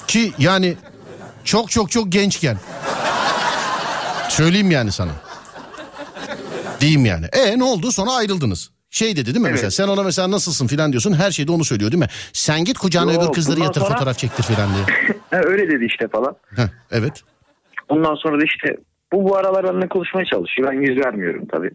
[0.07, 0.75] Ki yani
[1.45, 2.59] çok çok çok gençken.
[4.29, 5.13] Söyleyeyim yani sana.
[6.81, 7.27] Diyeyim yani.
[7.27, 8.71] E ne oldu sonra ayrıldınız.
[8.91, 9.53] Şey dedi değil mi Evet.
[9.53, 12.09] mesela sen ona mesela nasılsın filan diyorsun her şeyde onu söylüyor değil mi?
[12.33, 14.85] Sen git kucağına Yok, öbür kızları yatır sonra- fotoğraf çektir filan diye.
[15.45, 16.37] Öyle dedi işte falan.
[16.57, 17.23] Heh, evet.
[17.89, 18.77] Ondan sonra da işte
[19.13, 20.73] bu bu aralar benimle konuşmaya çalışıyor.
[20.73, 21.71] Ben yüz vermiyorum tabii.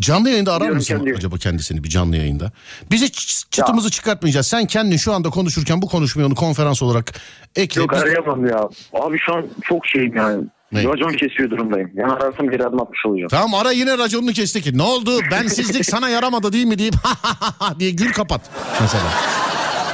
[0.00, 2.52] Canlı yayında arar Biliyorum, mısın kendi- acaba kendisini bir canlı yayında?
[2.90, 3.12] Bizi
[3.50, 4.46] çıtımızı çıkartmayacağız.
[4.46, 7.12] Sen kendin şu anda konuşurken bu konuşmayı onu konferans olarak
[7.56, 7.80] ekle.
[7.80, 8.68] Yok arayamam ya.
[8.92, 10.44] Abi şu an çok şeyim yani.
[10.72, 10.84] Ne?
[10.84, 11.90] Racon kesiyor durumdayım.
[11.94, 13.28] Yani ararsam geri adım atmış olacağım.
[13.28, 14.78] Tamam ara yine raconunu kesti ki.
[14.78, 16.94] Ne oldu bensizlik sana yaramadı değil mi deyip
[17.78, 18.40] diye gül kapat
[18.80, 19.04] mesela.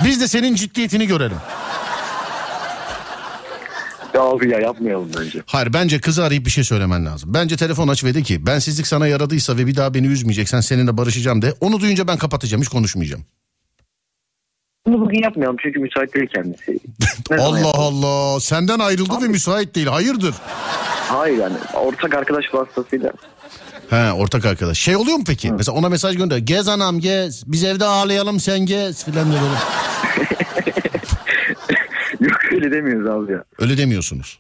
[0.05, 1.37] Biz de senin ciddiyetini görelim.
[4.15, 5.43] Ya abi ya yapmayalım bence.
[5.47, 7.35] Hayır bence kızı arayıp bir şey söylemen lazım.
[7.35, 10.97] Bence telefon aç ve de ki bensizlik sana yaradıysa ve bir daha beni üzmeyeceksen seninle
[10.97, 11.55] barışacağım de.
[11.61, 13.25] Onu duyunca ben kapatacağım hiç konuşmayacağım.
[14.87, 16.79] Bunu bugün yapmayalım çünkü müsait değil kendisi.
[17.41, 17.71] Allah?
[17.75, 20.35] Allah senden ayrıldı ve müsait değil hayırdır?
[21.09, 23.13] Hayır yani ortak arkadaş vasıtasıyla.
[23.91, 24.79] He ortak arkadaş.
[24.79, 25.53] Şey oluyor mu peki?
[25.53, 26.39] Mesela ona mesaj gönder.
[26.39, 27.45] Gez anam gez.
[27.47, 29.43] Biz evde ağlayalım sen gez filan böyle.
[32.31, 33.45] Yok öyle demiyoruz abi ya.
[33.59, 34.39] Öyle demiyorsunuz.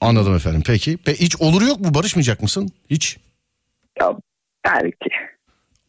[0.00, 0.62] Anladım efendim.
[0.66, 0.96] Peki.
[0.96, 1.94] Pe hiç olur yok mu?
[1.94, 2.68] Barışmayacak mısın?
[2.90, 3.16] Hiç.
[4.00, 4.12] Ya
[4.64, 5.10] belki.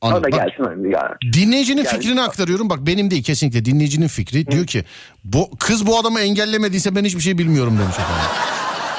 [0.01, 0.31] O da Anladım.
[0.31, 1.17] Bak, gelsin abi ya.
[1.33, 1.95] dinleyicinin Geldi.
[1.95, 2.69] fikrini aktarıyorum.
[2.69, 4.47] Bak benim değil kesinlikle dinleyicinin fikri.
[4.47, 4.83] Diyor ki
[5.23, 8.25] bu kız bu adamı engellemediyse ben hiçbir şey bilmiyorum demiş efendim.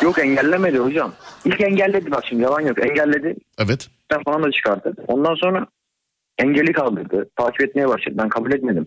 [0.02, 1.12] Yok engellemedi hocam.
[1.44, 2.78] İlk engelledi bak şimdi yalan yok.
[2.86, 3.34] Engelledi.
[3.58, 3.88] Evet.
[4.10, 4.92] Ben falan da çıkardı.
[5.06, 5.66] Ondan sonra
[6.38, 7.30] engeli kaldırdı.
[7.36, 8.14] Takip etmeye başladı.
[8.18, 8.86] Ben kabul etmedim.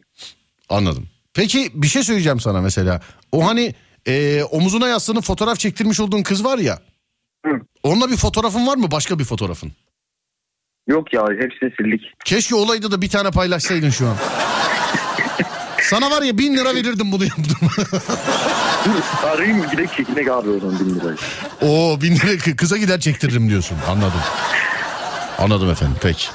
[0.69, 1.08] Anladım.
[1.34, 3.02] Peki bir şey söyleyeceğim sana mesela.
[3.32, 3.74] O hani
[4.08, 6.80] e, omuzuna yaslanıp fotoğraf çektirmiş olduğun kız var ya.
[7.45, 7.52] Hı.
[7.84, 8.91] Onunla bir fotoğrafın var mı?
[8.91, 9.71] Başka bir fotoğrafın.
[10.88, 12.02] Yok ya hepsini sildik.
[12.26, 14.15] Keşke olaydı da bir tane paylaşsaydın şu an.
[15.82, 17.70] Sana var ya bin lira verirdim bunu yaptım.
[19.24, 21.17] Arayayım gidek çekinek abi o zaman bin lirayı.
[21.62, 23.78] Oo bin lira kı- kıza gider çektiririm diyorsun.
[23.89, 24.20] Anladım.
[25.38, 26.28] Anladım efendim peki.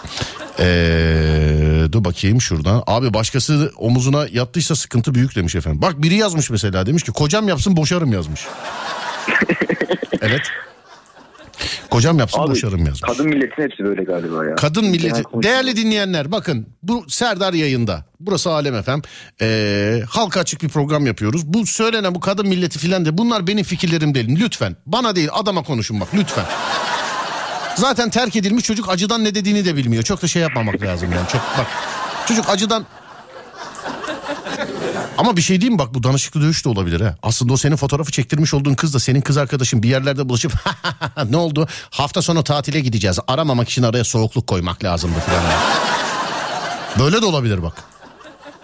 [0.58, 2.82] Ee, dur bakayım şuradan.
[2.86, 5.82] Abi başkası omuzuna yattıysa sıkıntı büyük demiş efendim.
[5.82, 8.46] Bak biri yazmış mesela demiş ki kocam yapsın boşarım yazmış.
[10.22, 10.42] evet.
[11.90, 13.00] Kocam yapsın Abi boşarım yazmış.
[13.00, 14.54] kadın milletin hepsi böyle galiba ya.
[14.54, 15.22] Kadın milleti.
[15.42, 18.04] Değerli dinleyenler bakın bu Serdar yayında.
[18.20, 19.02] Burası Alem efem.
[19.40, 21.46] Ee, halka açık bir program yapıyoruz.
[21.46, 24.28] Bu söylenen bu kadın milleti filan de bunlar benim fikirlerim değil.
[24.40, 26.44] Lütfen bana değil adama konuşun bak lütfen.
[27.76, 30.02] Zaten terk edilmiş çocuk acıdan ne dediğini de bilmiyor.
[30.02, 31.28] Çok da şey yapmamak lazım yani.
[31.32, 31.66] Çok bak
[32.28, 32.86] çocuk acıdan
[35.18, 37.16] ama bir şey diyeyim bak bu danışıklı dövüş de olabilir ha.
[37.22, 40.52] Aslında o senin fotoğrafı çektirmiş olduğun kız da senin kız arkadaşın bir yerlerde buluşup
[41.30, 41.68] ne oldu?
[41.90, 43.18] Hafta sonu tatile gideceğiz.
[43.28, 45.42] Aramamak için araya soğukluk koymak lazımdı falan.
[46.98, 47.84] Böyle de olabilir bak.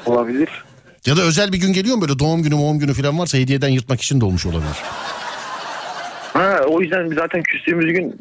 [0.06, 0.48] Olabilir.
[1.06, 3.68] Ya da özel bir gün geliyor mu böyle doğum günü doğum günü falan varsa hediyeden
[3.68, 4.76] yırtmak için de olmuş olabilir.
[6.72, 8.16] O yüzden biz zaten küstüğümüz gün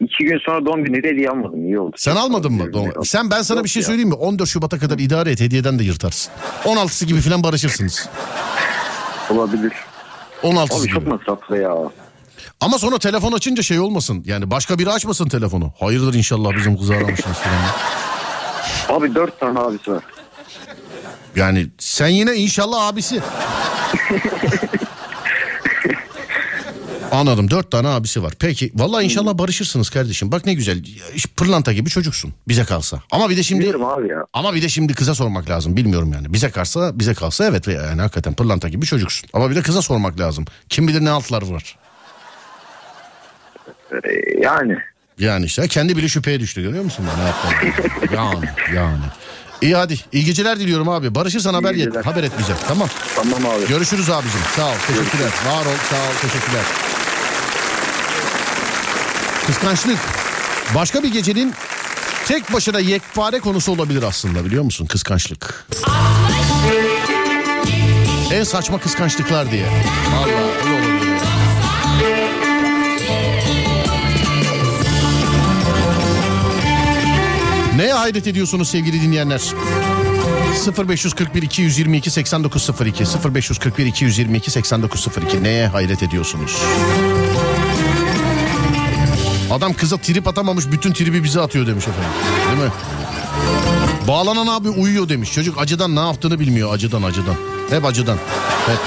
[0.00, 1.64] iki, gün sonra doğum günü de hediye almadım.
[1.66, 1.96] İyi oldu.
[1.98, 2.72] Sen almadın mı?
[2.72, 3.86] Doğum- Sen ben sana Yok bir şey ya.
[3.86, 4.14] söyleyeyim mi?
[4.14, 6.32] 14 Şubat'a kadar idare et hediyeden de yırtarsın.
[6.64, 8.08] 16'sı gibi falan barışırsınız.
[9.30, 9.72] Olabilir.
[10.42, 10.92] 16'sı Abi gibi.
[10.94, 11.74] çok masraflı ya.
[12.60, 14.22] Ama sonra telefon açınca şey olmasın.
[14.26, 15.72] Yani başka biri açmasın telefonu.
[15.80, 18.98] Hayırdır inşallah bizim kızı aramışsınız falan.
[19.00, 20.02] Abi dört tane abisi var.
[21.36, 23.20] Yani sen yine inşallah abisi.
[27.12, 28.32] Anladım dört tane abisi var.
[28.38, 30.32] Peki vallahi inşallah barışırsınız kardeşim.
[30.32, 30.84] Bak ne güzel
[31.36, 33.02] pırlanta gibi çocuksun bize kalsa.
[33.10, 34.24] Ama bir de şimdi Biliyorum abi ya.
[34.32, 35.76] ama bir de şimdi kıza sormak lazım.
[35.76, 36.32] Bilmiyorum yani.
[36.32, 39.28] Bize kalsa bize kalsa evet yani hakikaten pırlanta gibi çocuksun.
[39.32, 40.44] Ama bir de kıza sormak lazım.
[40.68, 41.76] Kim bilir ne altlar var.
[43.92, 43.98] Ee,
[44.42, 44.76] yani.
[45.18, 47.04] Yani işte kendi bile şüpheye düştü görüyor musun?
[47.18, 48.14] Ne yaptığını?
[48.16, 49.04] yani yani.
[49.62, 49.96] İyi hadi.
[50.12, 51.14] İyi geceler diliyorum abi.
[51.14, 52.04] Barışırsan haber, et, geceler.
[52.04, 52.52] haber et bize.
[52.68, 52.88] Tamam.
[53.16, 53.68] Tamam abi.
[53.68, 54.40] Görüşürüz abicim.
[54.56, 54.74] Sağ ol.
[54.86, 55.30] Teşekkürler.
[55.46, 55.76] Var ol.
[55.90, 56.14] Sağ ol.
[56.22, 56.64] Teşekkürler.
[59.48, 59.98] Kıskançlık.
[60.74, 61.54] Başka bir gecenin
[62.26, 64.86] tek başına yekpare konusu olabilir aslında biliyor musun?
[64.86, 65.66] Kıskançlık.
[68.32, 69.66] En saçma kıskançlıklar diye.
[69.66, 70.32] Vallahi
[70.66, 71.18] bu olabilir.
[77.76, 79.42] Neye hayret ediyorsunuz sevgili dinleyenler?
[80.88, 86.62] 0541 222 8902 0541 222 8902 neye hayret ediyorsunuz?
[89.50, 92.10] Adam kıza trip atamamış bütün tribi bize atıyor demiş efendim.
[92.48, 92.72] Değil mi?
[94.08, 95.32] Bağlanan abi uyuyor demiş.
[95.32, 97.34] Çocuk acıdan ne yaptığını bilmiyor acıdan acıdan.
[97.70, 98.18] Hep acıdan.
[98.66, 98.78] Hep.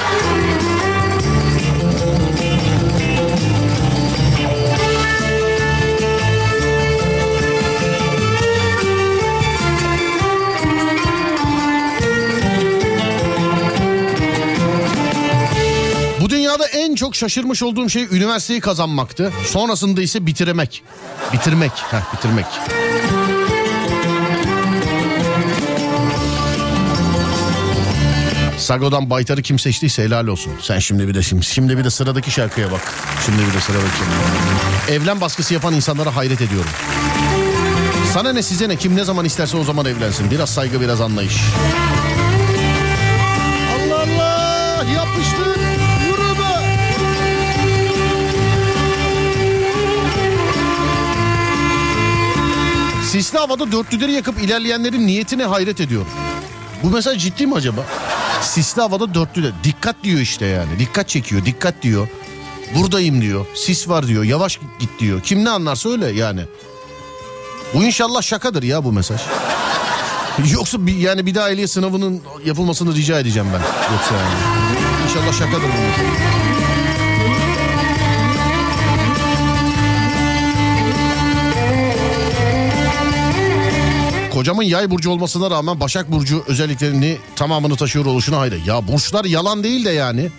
[17.02, 19.32] Çok şaşırmış olduğum şey üniversiteyi kazanmaktı.
[19.46, 20.84] Sonrasında ise bitirmek.
[21.34, 21.72] Bitirmek.
[21.72, 22.46] Heh, bitirmek.
[28.58, 30.54] Sago'dan Baytar'ı kim seçtiyse helal olsun.
[30.62, 32.82] Sen şimdi bir de şimdi, şimdi bir de sıradaki şarkıya bak.
[33.26, 34.04] Şimdi bir de sıradaki.
[34.92, 36.72] Evlen baskısı yapan insanlara hayret ediyorum.
[38.14, 40.32] Sana ne size ne kim ne zaman isterse o zaman evlensin.
[40.32, 41.34] Biraz saygı biraz anlayış.
[41.34, 41.91] Allah
[53.12, 56.08] Sisli havada dörtlüleri yakıp ilerleyenlerin niyetine hayret ediyorum.
[56.84, 57.82] Bu mesaj ciddi mi acaba?
[58.42, 59.52] Sisli havada dörtlüler.
[59.64, 60.80] Dikkat diyor işte yani.
[60.80, 61.46] Dikkat çekiyor.
[61.46, 62.08] Dikkat diyor.
[62.76, 63.46] Buradayım diyor.
[63.56, 64.24] Sis var diyor.
[64.24, 65.22] Yavaş git diyor.
[65.22, 66.42] Kim ne anlarsa öyle yani.
[67.74, 69.22] Bu inşallah şakadır ya bu mesaj.
[70.52, 73.94] Yoksa bir, yani bir daha ehliyet sınavının yapılmasını rica edeceğim ben.
[73.94, 74.36] Yoksa yani.
[75.10, 76.51] İnşallah şakadır bu mesaj.
[84.42, 88.66] Kocamın yay burcu olmasına rağmen Başak Burcu özelliklerini tamamını taşıyor oluşuna hayır.
[88.66, 90.30] Ya burçlar yalan değil de yani.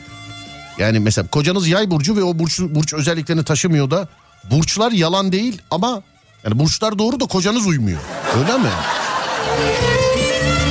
[0.78, 4.08] Yani mesela kocanız yay burcu ve o burç, burç özelliklerini taşımıyor da
[4.50, 6.02] burçlar yalan değil ama
[6.44, 8.00] yani burçlar doğru da kocanız uymuyor.
[8.38, 8.70] Öyle mi?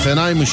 [0.03, 0.51] Fenaymış.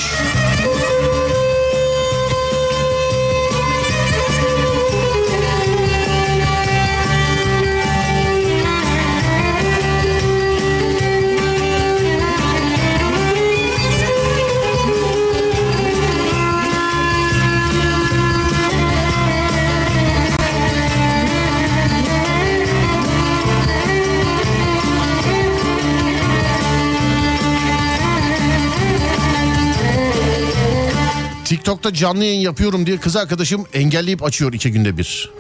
[31.69, 35.31] TikTok'ta canlı yayın yapıyorum diye kız arkadaşım engelleyip açıyor iki günde bir.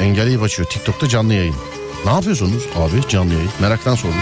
[0.00, 1.54] Engelleyip açıyor TikTok'ta canlı yayın.
[2.04, 3.50] Ne yapıyorsunuz abi canlı yayın?
[3.60, 4.18] Meraktan sordum.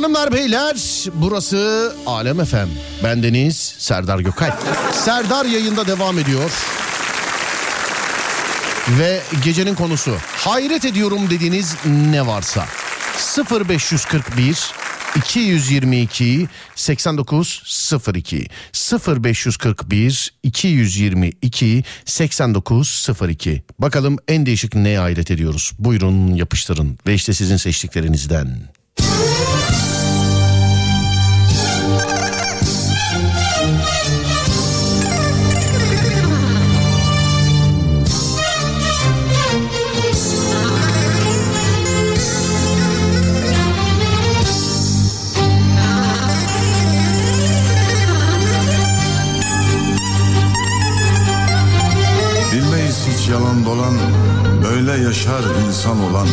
[0.00, 0.76] Hanımlar beyler
[1.14, 2.68] burası Alem FM.
[3.04, 4.50] Bendeniz Serdar Gökay.
[4.92, 6.50] Serdar yayında devam ediyor.
[8.88, 11.76] Ve gecenin konusu hayret ediyorum dediğiniz
[12.10, 12.66] ne varsa
[13.68, 14.72] 0541
[15.16, 18.46] 222 8902
[19.06, 25.72] 0541 222 8902 Bakalım en değişik neye hayret ediyoruz?
[25.78, 28.79] Buyurun yapıştırın ve işte sizin seçtiklerinizden.
[53.30, 53.94] Yalan dolan
[54.64, 56.28] Böyle yaşar insan olan.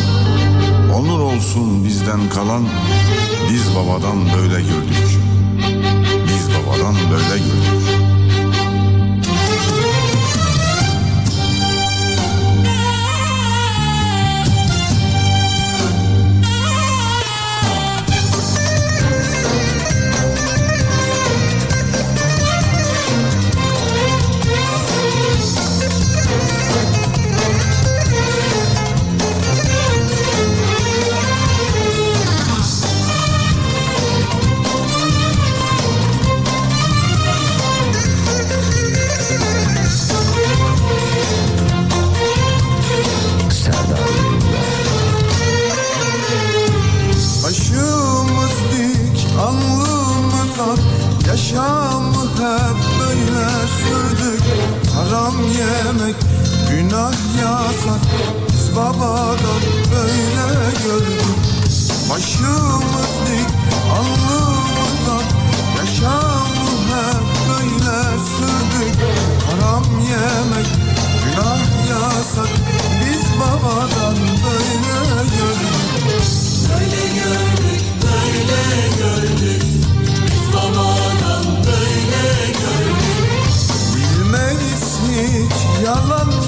[0.94, 2.68] Onur olsun bizden kalan
[3.52, 5.18] Biz babadan böyle gördük
[6.28, 7.87] Biz babadan böyle gördük
[58.48, 61.22] Biz babadan böyle gördük
[62.10, 63.48] Başımız dik,
[63.98, 65.24] alnımız ak
[65.78, 68.94] Yaşamı hep böyle sürdük
[69.46, 70.66] Haram yemek,
[71.24, 72.48] günah yasak
[73.00, 74.78] Biz babadan böyle
[75.36, 75.88] gördük
[76.68, 79.62] Böyle gördük, böyle gördük.
[80.24, 83.18] Biz babadan böyle gördük.
[83.94, 86.47] Bilmeyiz hiç yalan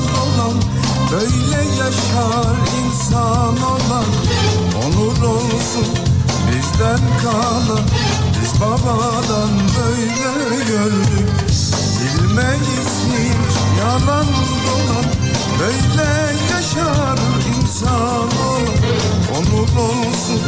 [1.13, 4.05] Böyle yaşar insan olan
[4.85, 5.87] Onur olsun
[6.49, 7.85] bizden kalan.
[8.41, 11.31] Biz babadan böyle gördük.
[12.01, 14.27] Bilmeyiz hiç yalan
[14.67, 15.05] dolan.
[15.61, 16.11] Böyle
[16.53, 17.19] yaşar
[17.57, 18.77] insan olan
[19.37, 20.41] Onur olsun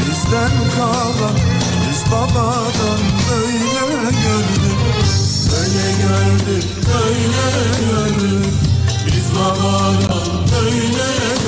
[0.00, 1.36] bizden kalan.
[1.90, 3.00] Biz babadan
[3.30, 4.78] böyle gördük.
[5.50, 8.67] Böyle gördük, böyle gördük.
[9.08, 11.47] Biz babadan böyle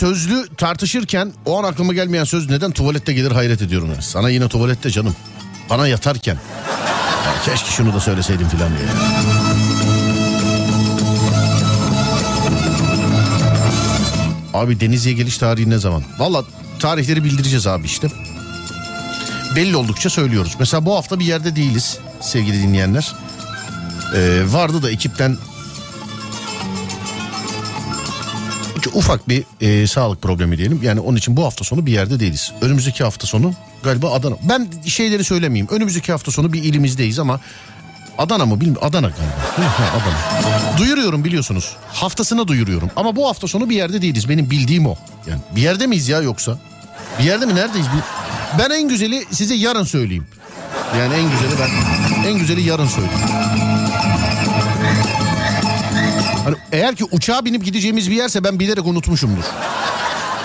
[0.00, 3.88] sözlü tartışırken o an aklıma gelmeyen söz neden tuvalette gelir hayret ediyorum.
[3.90, 4.02] Yani.
[4.02, 5.16] Sana yine tuvalette canım.
[5.70, 6.38] Bana yatarken.
[7.26, 8.88] Ya keşke şunu da söyleseydim filan diye.
[14.54, 16.02] Abi Denizli'ye geliş tarihi ne zaman?
[16.18, 16.44] Valla
[16.78, 18.08] tarihleri bildireceğiz abi işte.
[19.56, 20.56] Belli oldukça söylüyoruz.
[20.58, 23.12] Mesela bu hafta bir yerde değiliz sevgili dinleyenler.
[24.16, 25.36] Ee, vardı da ekipten
[28.94, 30.80] Ufak bir e, sağlık problemi diyelim.
[30.82, 32.52] Yani onun için bu hafta sonu bir yerde değiliz.
[32.60, 34.34] Önümüzdeki hafta sonu galiba Adana.
[34.42, 35.68] Ben şeyleri söylemeyeyim.
[35.70, 37.40] Önümüzdeki hafta sonu bir ilimizdeyiz ama
[38.18, 38.88] Adana mı bilmiyorum.
[38.88, 39.72] Adana galiba.
[39.78, 40.78] Adana.
[40.78, 41.76] Duyuruyorum biliyorsunuz.
[41.92, 42.90] Haftasına duyuruyorum.
[42.96, 44.28] Ama bu hafta sonu bir yerde değiliz.
[44.28, 44.96] Benim bildiğim o.
[45.30, 46.58] Yani bir yerde miyiz ya yoksa?
[47.18, 47.54] Bir yerde mi?
[47.54, 47.86] Neredeyiz?
[48.58, 50.26] Ben en güzeli size yarın söyleyeyim.
[50.98, 53.69] Yani en güzeli ben en güzeli yarın söyleyeyim.
[56.44, 59.44] Hani eğer ki uçağa binip gideceğimiz bir yerse ben bilerek unutmuşumdur.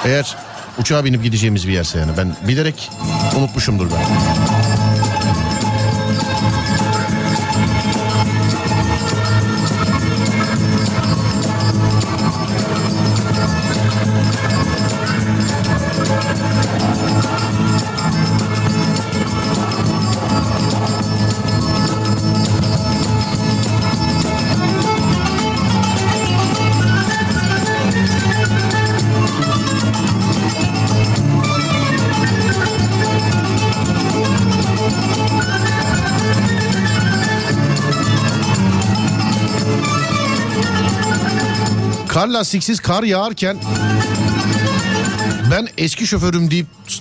[0.06, 0.36] Eğer
[0.80, 2.92] uçağa binip gideceğimiz bir yerse yani ben bilerek
[3.38, 4.06] unutmuşumdur ben.
[42.36, 43.58] Lastiksiz kar yağarken
[45.52, 46.68] ben eski şoförüm deyip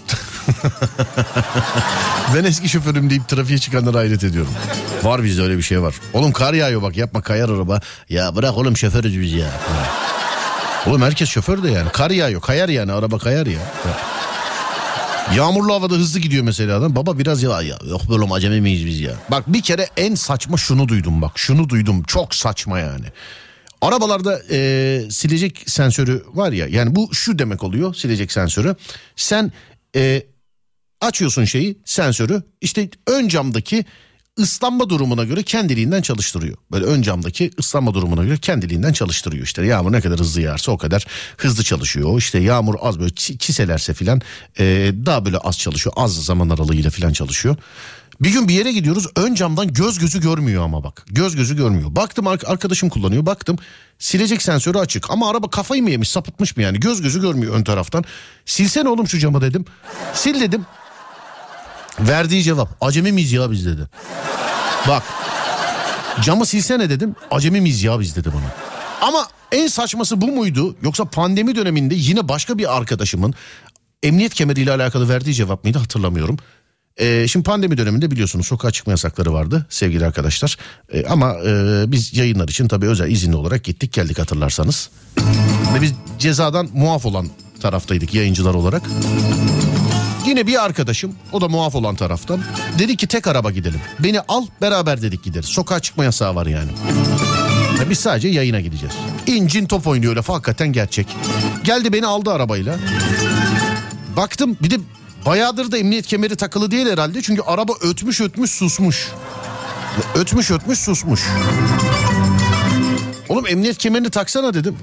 [2.35, 4.53] ben eski şoförüm deyip trafiğe çıkanlara hayret ediyorum.
[5.03, 5.95] Var bizde öyle bir şey var.
[6.13, 7.81] Oğlum kar yağıyor bak yapma kayar araba.
[8.09, 9.51] Ya bırak oğlum şoförüz biz ya.
[10.87, 11.89] Oğlum herkes şoför de yani.
[11.93, 13.61] Kar yağıyor kayar yani araba kayar ya.
[15.35, 16.97] Yağmurlu havada hızlı gidiyor mesela adam.
[16.97, 19.13] Baba biraz ya, ya yok böyle acemi miyiz biz ya.
[19.31, 21.33] Bak bir kere en saçma şunu duydum bak.
[21.35, 23.07] Şunu duydum çok saçma yani.
[23.85, 28.77] Arabalarda e, silecek sensörü var ya yani bu şu demek oluyor silecek sensörü.
[29.17, 29.53] Sen
[29.97, 30.23] e,
[31.01, 33.85] açıyorsun şeyi sensörü işte ön camdaki
[34.39, 36.57] ıslanma durumuna göre kendiliğinden çalıştırıyor.
[36.73, 39.45] Böyle ön camdaki ıslanma durumuna göre kendiliğinden çalıştırıyor.
[39.45, 41.07] İşte yağmur ne kadar hızlı yağarsa o kadar
[41.37, 42.19] hızlı çalışıyor.
[42.19, 44.21] İşte yağmur az böyle çi- çiselerse filan
[44.59, 45.95] e, daha böyle az çalışıyor.
[45.99, 47.57] Az zaman aralığıyla filan çalışıyor.
[48.21, 51.05] Bir gün bir yere gidiyoruz ön camdan göz gözü görmüyor ama bak.
[51.07, 51.97] Göz gözü görmüyor.
[51.97, 53.59] Baktım ar- arkadaşım kullanıyor baktım
[53.99, 55.11] silecek sensörü açık.
[55.11, 58.05] Ama araba kafayı mı yemiş sapıtmış mı yani göz gözü görmüyor ön taraftan.
[58.47, 59.65] Silsene oğlum şu camı dedim.
[60.21, 60.67] Sil dedim.
[62.01, 63.89] Verdiği cevap acemi miyiz ya biz dedi.
[64.89, 65.03] Bak
[66.23, 68.53] camı silsene dedim acemi miyiz ya biz dedi bana.
[69.09, 73.35] Ama en saçması bu muydu yoksa pandemi döneminde yine başka bir arkadaşımın
[74.03, 76.37] emniyet kemeriyle alakalı verdiği cevap mıydı hatırlamıyorum.
[77.01, 80.57] Ee, şimdi pandemi döneminde biliyorsunuz sokağa çıkma yasakları vardı sevgili arkadaşlar.
[80.93, 84.91] Ee, ama e, biz yayınlar için tabii özel izinli olarak gittik geldik hatırlarsanız.
[85.75, 87.29] Ve biz cezadan muaf olan
[87.63, 88.83] taraftaydık yayıncılar olarak.
[90.27, 92.41] Yine bir arkadaşım o da muaf olan taraftan
[92.79, 93.81] dedi ki tek araba gidelim.
[93.99, 95.47] Beni al beraber dedik gideriz.
[95.47, 96.71] Sokağa çıkma yasağı var yani.
[97.81, 98.95] Ya Biz sadece yayına gideceğiz.
[99.27, 101.07] İncin top oynuyor lafı hakikaten gerçek.
[101.65, 102.79] Geldi beni aldı arabayla.
[104.17, 104.77] Baktım bir de
[105.27, 107.23] bayağıdır da emniyet kemeri takılı değil herhalde.
[107.23, 109.09] Çünkü araba ötmüş ötmüş susmuş.
[110.15, 111.21] Ötmüş ötmüş susmuş.
[113.29, 114.77] Oğlum emniyet kemerini taksana dedim.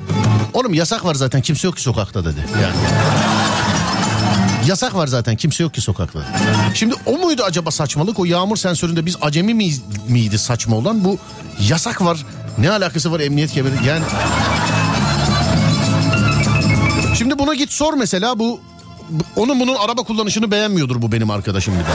[0.53, 2.45] Oğlum yasak var zaten kimse yok ki sokakta dedi.
[2.61, 2.75] Yani.
[4.67, 6.19] Yasak var zaten kimse yok ki sokakta.
[6.73, 8.19] Şimdi o muydu acaba saçmalık?
[8.19, 9.53] O yağmur sensöründe biz acemi
[10.07, 11.03] miydi saçma olan?
[11.03, 11.17] Bu
[11.69, 12.25] yasak var
[12.57, 13.73] Ne alakası var emniyet kemeri?
[13.87, 14.03] Yani
[17.17, 18.59] Şimdi buna git sor mesela bu-
[19.35, 21.91] onun bunun araba kullanışını beğenmiyordur bu benim arkadaşım bir de.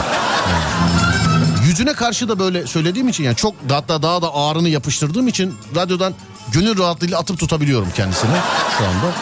[1.66, 6.14] Yüzüne karşı da böyle söylediğim için yani çok hatta daha da ağrını yapıştırdığım için radyodan
[6.52, 8.36] gönül rahatlığıyla atıp tutabiliyorum kendisini
[8.78, 9.12] şu anda.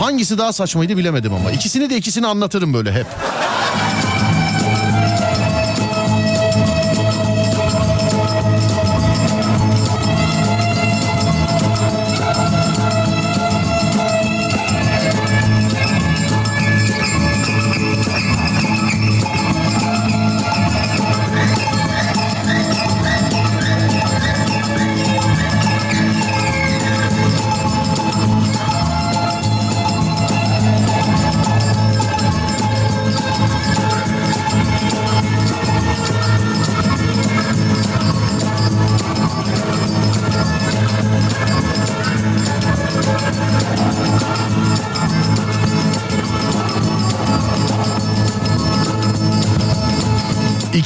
[0.00, 3.06] Hangisi daha saçmaydı bilemedim ama ikisini de ikisini anlatırım böyle hep.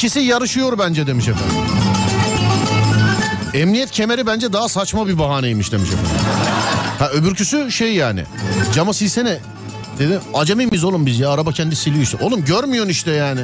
[0.04, 1.56] İkisi yarışıyor bence demiş efendim.
[3.54, 6.10] Emniyet kemeri bence daha saçma bir bahaneymiş demiş efendim.
[6.98, 8.24] Ha öbürküsü şey yani.
[8.74, 9.38] Camı silsene.
[9.98, 12.18] Dedi acemi miyiz oğlum biz ya araba kendi siliyor işte.
[12.20, 13.40] Oğlum görmüyorsun işte yani.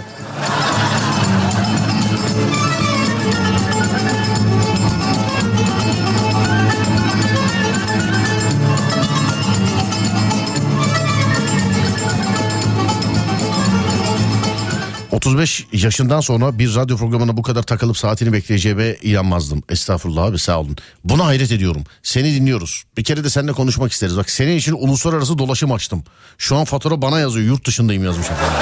[15.12, 19.62] ...35 yaşından sonra bir radyo programına bu kadar takılıp saatini bekleyeceğime inanmazdım.
[19.68, 20.76] Estağfurullah abi sağ olun.
[21.04, 21.84] Buna hayret ediyorum.
[22.02, 22.84] Seni dinliyoruz.
[22.96, 24.16] Bir kere de seninle konuşmak isteriz.
[24.16, 26.04] Bak senin için uluslararası dolaşım açtım.
[26.38, 27.46] Şu an fatura bana yazıyor.
[27.46, 28.58] Yurt dışındayım yazmış efendim.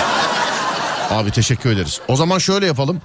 [1.11, 2.01] Abi teşekkür ederiz.
[2.09, 3.01] O zaman şöyle yapalım.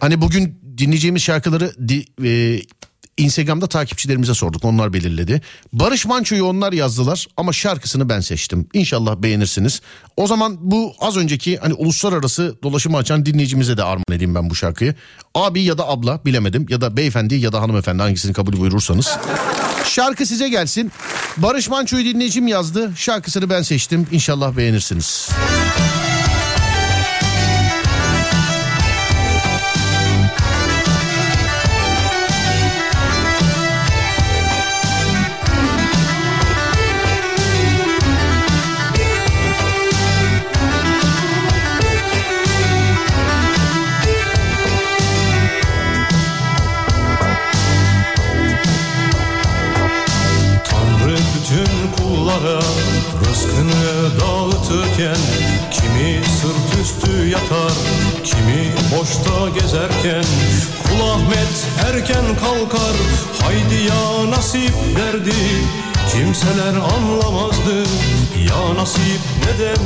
[0.00, 2.60] Hani bugün dinleyeceğimiz şarkıları di- e,
[3.20, 4.64] Instagram'da takipçilerimize sorduk.
[4.64, 5.40] Onlar belirledi.
[5.72, 8.68] Barış Manço'yu onlar yazdılar ama şarkısını ben seçtim.
[8.72, 9.80] İnşallah beğenirsiniz.
[10.16, 14.54] O zaman bu az önceki hani uluslararası dolaşımı açan dinleyicimize de armağan edeyim ben bu
[14.54, 14.94] şarkıyı.
[15.34, 19.18] Abi ya da abla bilemedim ya da beyefendi ya da hanımefendi hangisini kabul buyurursanız.
[19.84, 20.92] Şarkı size gelsin.
[21.36, 22.92] Barış Manço'yu dinleyicim yazdı.
[22.96, 24.06] Şarkısını ben seçtim.
[24.12, 25.28] İnşallah beğenirsiniz.
[25.30, 25.99] Tanrı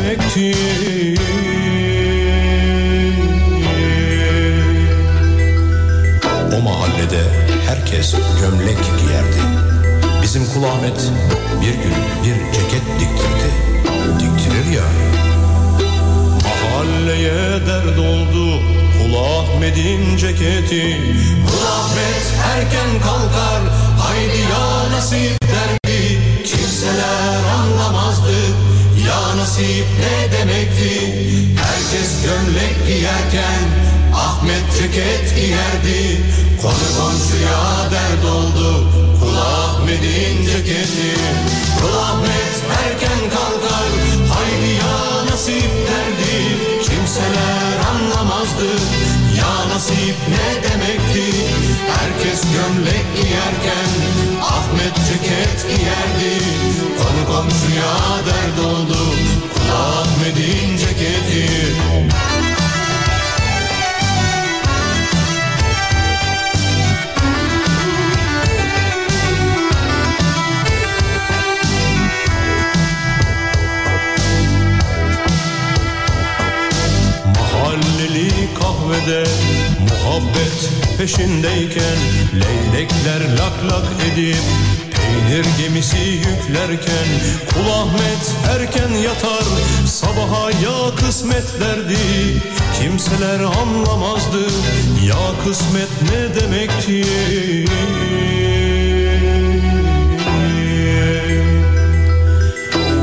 [0.05, 1.19] ne demektir
[6.59, 7.23] O mahallede
[7.69, 9.41] herkes gömlek giyerdi.
[10.23, 11.11] Bizim Kul Ahmet
[11.61, 11.95] bir gün
[12.25, 13.51] bir ceket diktirdi.
[14.21, 14.85] Diktirir ya.
[16.45, 18.61] Mahalleye dert oldu
[18.99, 21.01] Kul Ahmet'in ceketi
[21.47, 23.63] Kul Ahmet erken kalkar
[23.99, 25.44] Haydi ya nasip
[29.55, 30.95] nasip ne demekti?
[31.63, 33.65] Herkes gömlek giyerken
[34.15, 36.21] Ahmet ceket giyerdi.
[36.63, 38.89] Konu komşuya dert oldu.
[39.21, 41.15] Kul Ahmet'in ceketi.
[41.81, 43.91] Kul Ahmet erken kalkar.
[44.35, 46.37] Haydi ya nasip derdi.
[46.83, 48.71] Kimseler anlamazdı.
[49.39, 51.37] Ya nasip ne demekti?
[51.95, 53.91] Herkes gömlek giyerken
[54.43, 56.45] Ahmet ceket giyerdi.
[56.99, 57.95] Konu komşuya
[58.27, 59.34] dert oldu
[59.75, 61.75] Ahmet'in ceketi.
[77.39, 79.25] Mahalleli kahvede
[79.81, 81.99] muhabbet peşindeyken
[82.35, 84.37] Leylekler lak lak edip
[85.15, 87.09] peynir gemisi yüklerken
[87.55, 89.45] Kul Ahmet erken yatar
[89.87, 92.43] sabaha ya kısmet derdi
[92.81, 94.45] Kimseler anlamazdı
[95.07, 97.05] ya kısmet ne demekti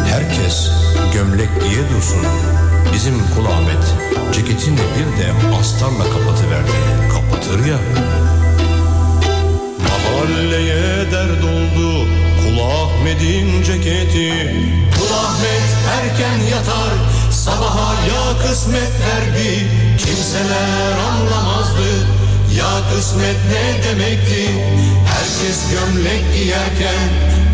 [0.09, 0.71] Herkes
[1.13, 2.21] gömlek giye dursun.
[2.93, 3.95] Bizim Kul Ahmet
[4.33, 6.71] ceketini bir de astarla kapatıverdi.
[7.13, 7.77] Kapatır ya.
[10.21, 12.07] Mahalleye dert oldu
[12.41, 14.29] Kul Ahmet'in ceketi.
[14.97, 16.93] Kul Ahmet erken yatar
[17.31, 19.67] Sabaha ya kısmet derdi.
[19.97, 21.91] Kimseler anlamazdı
[22.57, 24.49] Ya kısmet ne demekti?
[25.11, 27.09] Herkes gömlek giyerken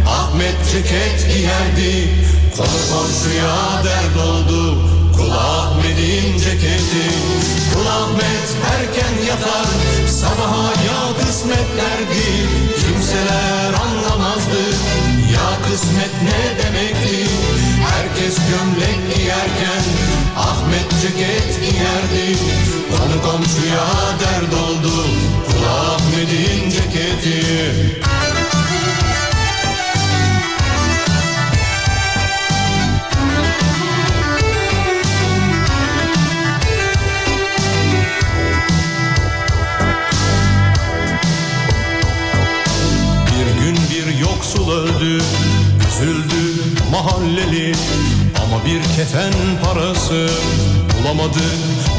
[0.07, 2.09] Ahmet ceket giyerdi.
[2.57, 4.77] Konu komşuya dert oldu
[5.17, 6.76] Kul Ahmet'in ceketi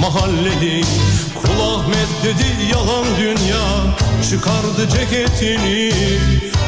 [0.01, 0.83] mahalleli
[1.35, 3.97] Kul Ahmet dedi yalan dünya.
[4.31, 5.93] Çıkardı ceketini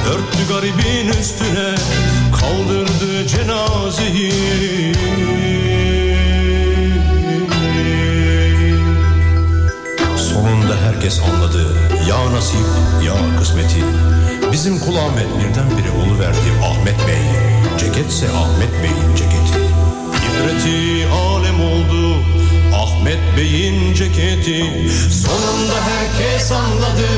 [0.09, 1.74] Örttü garibin üstüne
[2.41, 4.33] Kaldırdı cenazeyi.
[10.16, 11.76] Sonunda herkes anladı.
[12.09, 12.66] Ya nasip
[13.07, 13.85] ya kısmeti.
[14.53, 17.22] Bizim kul Ahmet birdenbire oluverdi Ahmet Bey.
[17.78, 19.59] Ceketse Ahmet Bey'in ceketi.
[20.26, 22.39] İbreti alem oldu
[23.01, 24.64] Ahmet Bey'in ceketi.
[25.11, 27.09] Sonunda herkes anladı.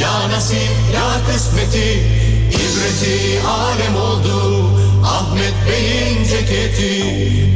[0.00, 2.02] Ya nasip ya kısmeti.
[2.48, 4.64] İbreti alem oldu.
[5.04, 7.04] Ahmet Bey'in ceketi.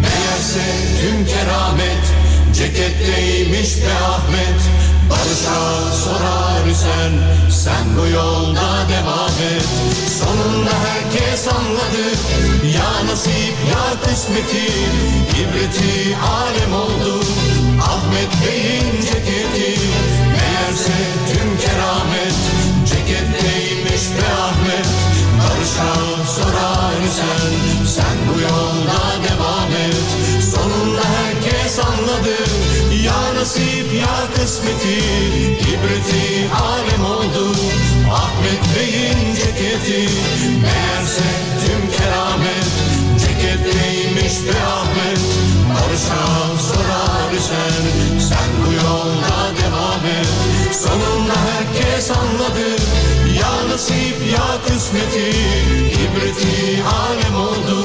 [0.01, 0.67] Meğerse
[1.01, 2.05] tüm keramet.
[2.55, 4.61] Ceketteymiş be Ahmet.
[5.11, 7.13] Barış'a sorar isen
[7.51, 9.67] Sen bu yolda devam et.
[10.21, 12.07] Sonunda herkes anladı.
[12.77, 14.73] Ya nasip ya kısmeti.
[15.41, 17.21] İbreti alem oldu
[17.87, 19.81] Ahmet Bey'in ceketi
[20.33, 22.37] Meğerse tüm keramet.
[22.87, 24.87] Ceketteymiş be Ahmet
[25.39, 25.93] Barış'a
[26.35, 27.53] sorar isen.
[27.87, 30.07] Sen bu yolda devam et
[30.55, 32.37] Sonunda herkes anladı.
[33.05, 34.99] Ya nasip ya kısmeti
[35.61, 37.57] İbreti alem oldu.
[38.13, 40.13] Ahmet Bey'in ceketi
[40.63, 41.29] Meğerse
[41.67, 42.67] tüm keramet.
[43.21, 45.21] Ceketteymiş be Ahmet
[45.75, 50.29] Barış'a sorar isen Sen bu yolda devam et.
[50.75, 52.69] Sonunda herkes anladı.
[53.41, 55.31] Ya nasip ya kısmeti.
[55.93, 57.85] İbreti alem oldu.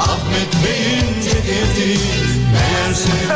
[0.00, 2.00] Ahmet Bey'in ceketi.
[2.52, 3.12] Meğerse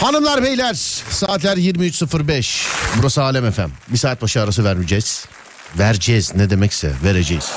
[0.00, 0.74] Hanımlar beyler
[1.10, 2.66] saatler 23.05
[2.98, 5.26] burası Alem FM bir saat başı arası vermeyeceğiz.
[5.78, 7.52] Vereceğiz ne demekse vereceğiz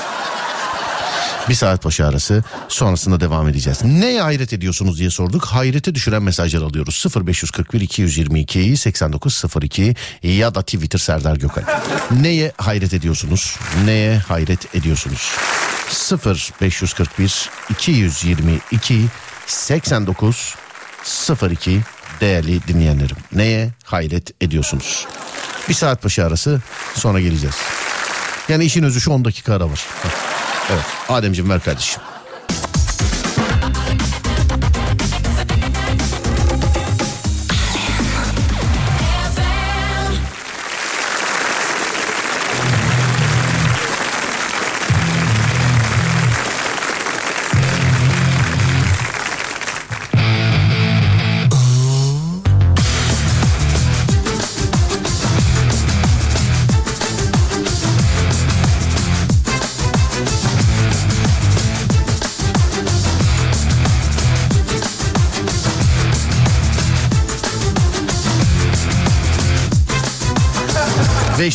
[1.50, 3.84] bir saat başı arası sonrasında devam edeceğiz.
[3.84, 5.44] Neye hayret ediyorsunuz diye sorduk.
[5.44, 7.04] Hayrete düşüren mesajlar alıyoruz.
[7.26, 11.62] 0541 222 8902 ya da Twitter Serdar Gökal.
[12.20, 13.56] Neye hayret ediyorsunuz?
[13.84, 15.32] Neye hayret ediyorsunuz?
[16.60, 19.04] 0541 222
[19.46, 20.54] 89
[21.50, 21.80] 02
[22.20, 23.16] değerli dinleyenlerim.
[23.32, 25.06] Neye hayret ediyorsunuz?
[25.68, 26.60] Bir saat başı arası
[26.94, 27.56] sonra geleceğiz.
[28.48, 29.86] Yani işin özü şu 10 dakika ara var.
[30.70, 32.02] Evet Ademciğim ver kardeşim.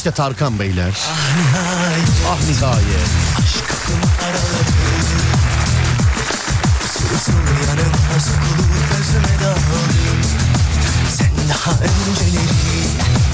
[0.06, 0.93] İşte Tarkan Beyler.
[2.28, 3.08] Ah nihayet.
[8.20, 10.26] Sokulup gözüme dağılır
[11.10, 13.25] Sen daha önceleri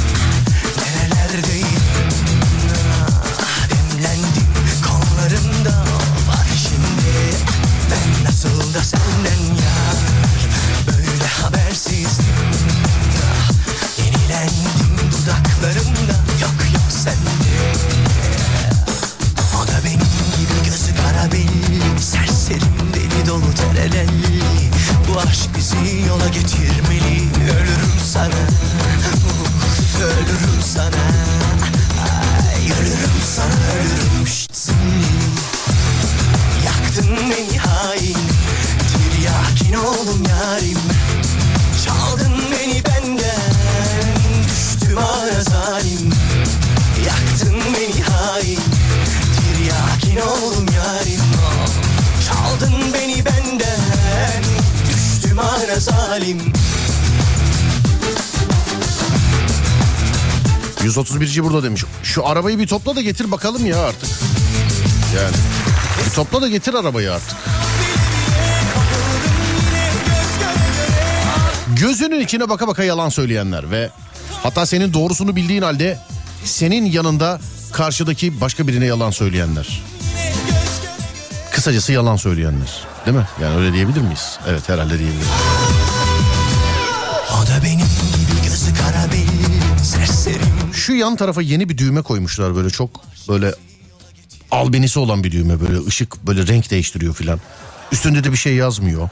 [61.31, 61.83] 131'ci burada demiş.
[62.03, 64.09] Şu arabayı bir topla da getir bakalım ya artık.
[65.15, 65.35] Yani
[66.05, 67.37] bir topla da getir arabayı artık.
[71.75, 73.89] Gözünün içine baka baka yalan söyleyenler ve
[74.43, 75.99] hatta senin doğrusunu bildiğin halde
[76.43, 77.39] senin yanında
[77.73, 79.81] karşıdaki başka birine yalan söyleyenler.
[81.51, 82.83] Kısacası yalan söyleyenler.
[83.05, 83.27] Değil mi?
[83.41, 84.39] Yani öyle diyebilir miyiz?
[84.47, 85.27] Evet herhalde diyebiliriz.
[90.81, 92.89] Şu yan tarafa yeni bir düğme koymuşlar böyle çok
[93.29, 93.55] böyle
[94.51, 97.39] albenisi olan bir düğme böyle ışık böyle renk değiştiriyor filan.
[97.91, 99.09] Üstünde de bir şey yazmıyor.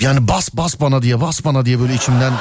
[0.00, 2.32] Yani bas bas bana diye bas bana diye böyle içimden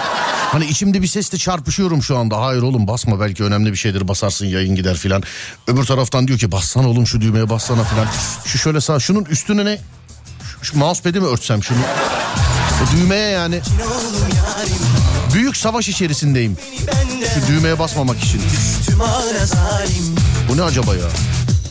[0.52, 2.42] hani içimde bir sesle çarpışıyorum şu anda.
[2.42, 5.24] Hayır oğlum basma belki önemli bir şeydir basarsın yayın gider filan.
[5.68, 8.08] Öbür taraftan diyor ki bassana oğlum şu düğmeye bassana filan.
[8.46, 9.80] Şu şöyle sağ şunun üstüne ne?
[10.62, 11.80] Şu, şu mousepad'i mi örtsem şunu?
[12.84, 13.62] O düğmeye yani.
[15.36, 16.58] Büyük savaş içerisindeyim.
[17.34, 18.42] Şu düğmeye basmamak için.
[20.50, 21.08] Bu ne acaba ya?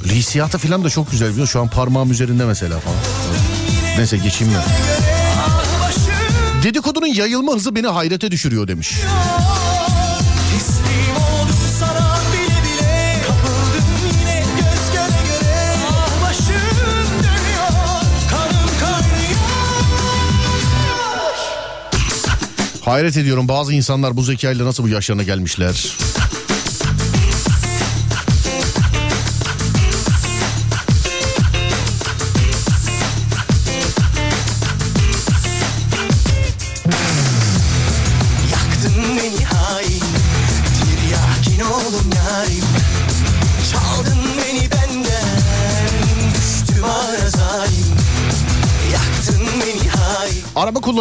[0.04, 1.46] Hissiyatı falan da çok güzel biliyor.
[1.46, 2.96] Şu an parmağım üzerinde mesela falan.
[3.98, 4.64] Neyse geçeyim ben.
[6.62, 8.94] Dedikodunun yayılma hızı beni hayrete düşürüyor demiş.
[22.84, 25.96] Hayret ediyorum bazı insanlar bu zekayla nasıl bu yaşlarına gelmişler.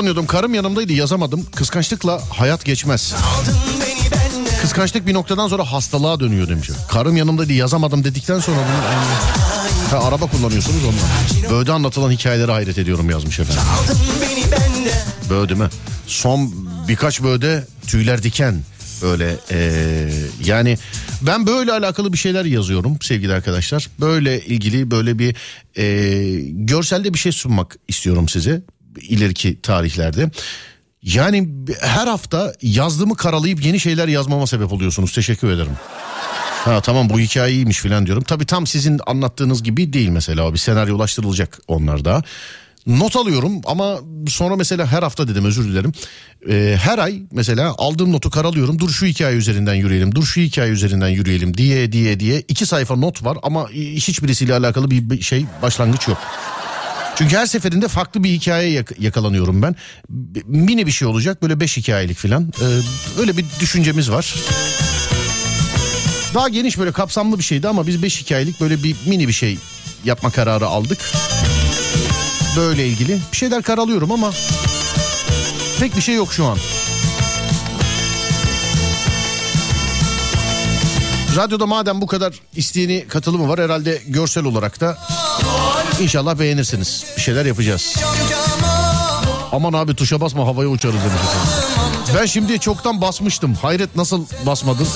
[0.03, 1.45] Kullanıyordum karım yanımdaydı yazamadım.
[1.55, 3.13] Kıskançlıkla hayat geçmez.
[4.61, 6.69] Kıskançlık bir noktadan sonra hastalığa dönüyor demiş.
[6.89, 9.99] Karım yanımdaydı yazamadım dedikten sonra bunu...
[9.99, 11.51] Ha, araba kullanıyorsunuz ondan.
[11.51, 13.63] Böyle anlatılan hikayelere hayret ediyorum yazmış efendim.
[15.29, 15.69] Değil mi?
[16.07, 16.53] Son
[16.87, 18.61] birkaç bölde tüyler diken
[19.01, 20.13] böyle eee,
[20.45, 20.77] yani
[21.21, 23.89] ben böyle alakalı bir şeyler yazıyorum sevgili arkadaşlar.
[23.99, 25.35] Böyle ilgili böyle bir
[25.75, 28.61] eee, görselde bir şey sunmak istiyorum size
[29.01, 30.29] ileriki tarihlerde.
[31.03, 31.49] Yani
[31.81, 35.13] her hafta yazdığımı karalayıp yeni şeyler yazmama sebep oluyorsunuz.
[35.13, 35.77] Teşekkür ederim.
[36.65, 38.23] Ha tamam bu hikaye iyiymiş filan diyorum.
[38.23, 40.53] Tabii tam sizin anlattığınız gibi değil mesela.
[40.53, 42.23] Bir senaryolaştırılacak onlar da.
[42.87, 45.91] Not alıyorum ama sonra mesela her hafta dedim özür dilerim.
[46.49, 48.79] Ee, her ay mesela aldığım notu karalıyorum.
[48.79, 50.15] Dur şu hikaye üzerinden yürüyelim.
[50.15, 52.43] Dur şu hikaye üzerinden yürüyelim diye diye diye.
[52.47, 56.17] iki sayfa not var ama hiçbirisiyle alakalı bir şey başlangıç yok.
[57.15, 59.75] Çünkü her seferinde farklı bir hikaye yak- yakalanıyorum ben.
[60.09, 62.53] B- Mini bir şey olacak böyle beş hikayelik filan.
[62.61, 62.65] Ee,
[63.19, 64.35] öyle bir düşüncemiz var.
[66.33, 69.57] Daha geniş böyle kapsamlı bir şeydi ama biz beş hikayelik böyle bir mini bir şey
[70.05, 70.99] yapma kararı aldık.
[72.57, 74.31] Böyle ilgili bir şeyler karalıyorum ama
[75.79, 76.57] pek bir şey yok şu an.
[81.35, 84.97] Radyoda madem bu kadar isteyeni katılımı var herhalde görsel olarak da
[86.01, 87.05] inşallah beğenirsiniz.
[87.17, 87.95] Bir şeyler yapacağız.
[89.51, 92.15] Aman abi tuşa basma havaya uçarız demiş efendim.
[92.21, 93.55] Ben şimdi çoktan basmıştım.
[93.55, 94.87] Hayret nasıl basmadın?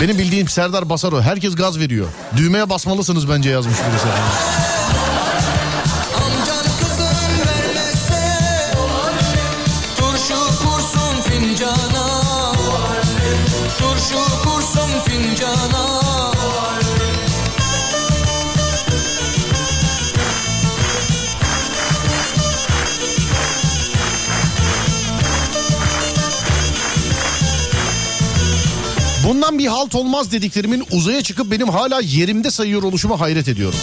[0.00, 1.22] Benim bildiğim Serdar basar.
[1.22, 2.06] Herkes gaz veriyor.
[2.36, 4.06] Düğmeye basmalısınız bence yazmış birisi.
[9.96, 12.22] Turşu kursun fincana
[13.78, 14.55] Turşu kursun
[29.52, 33.78] Bir halt olmaz dediklerimin uzaya çıkıp benim hala yerimde sayıyor oluşuma hayret ediyorum.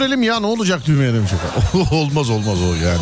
[0.00, 1.30] Görelim ya ne olacak düğmeye demiş
[1.90, 3.00] olmaz olmaz o yani.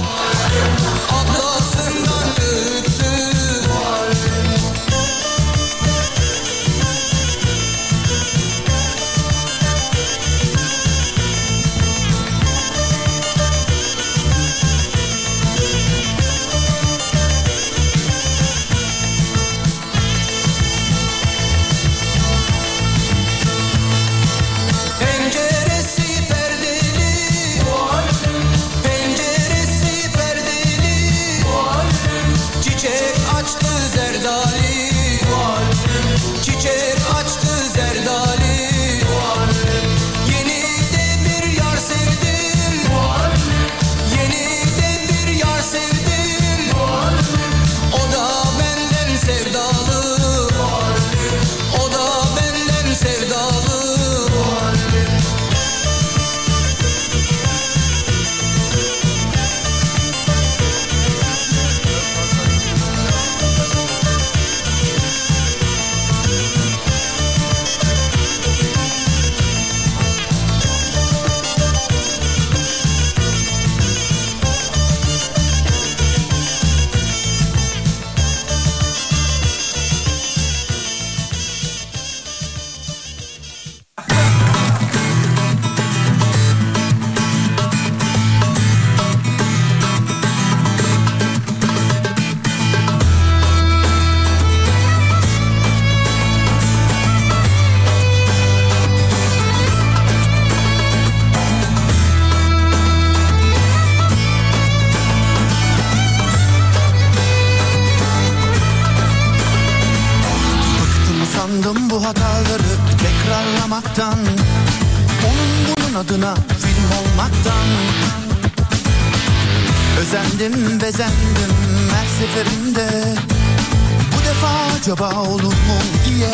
[124.78, 126.30] Acaba olur mu diye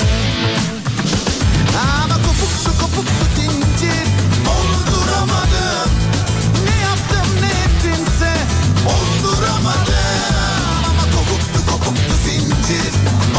[2.02, 4.06] Ama kopuktu kopuktu zincir
[4.54, 5.90] Olduramadım
[6.64, 8.32] Ne yaptım ne ettimse
[8.86, 12.92] Olduramadım Ama kopuktu kopuktu zincir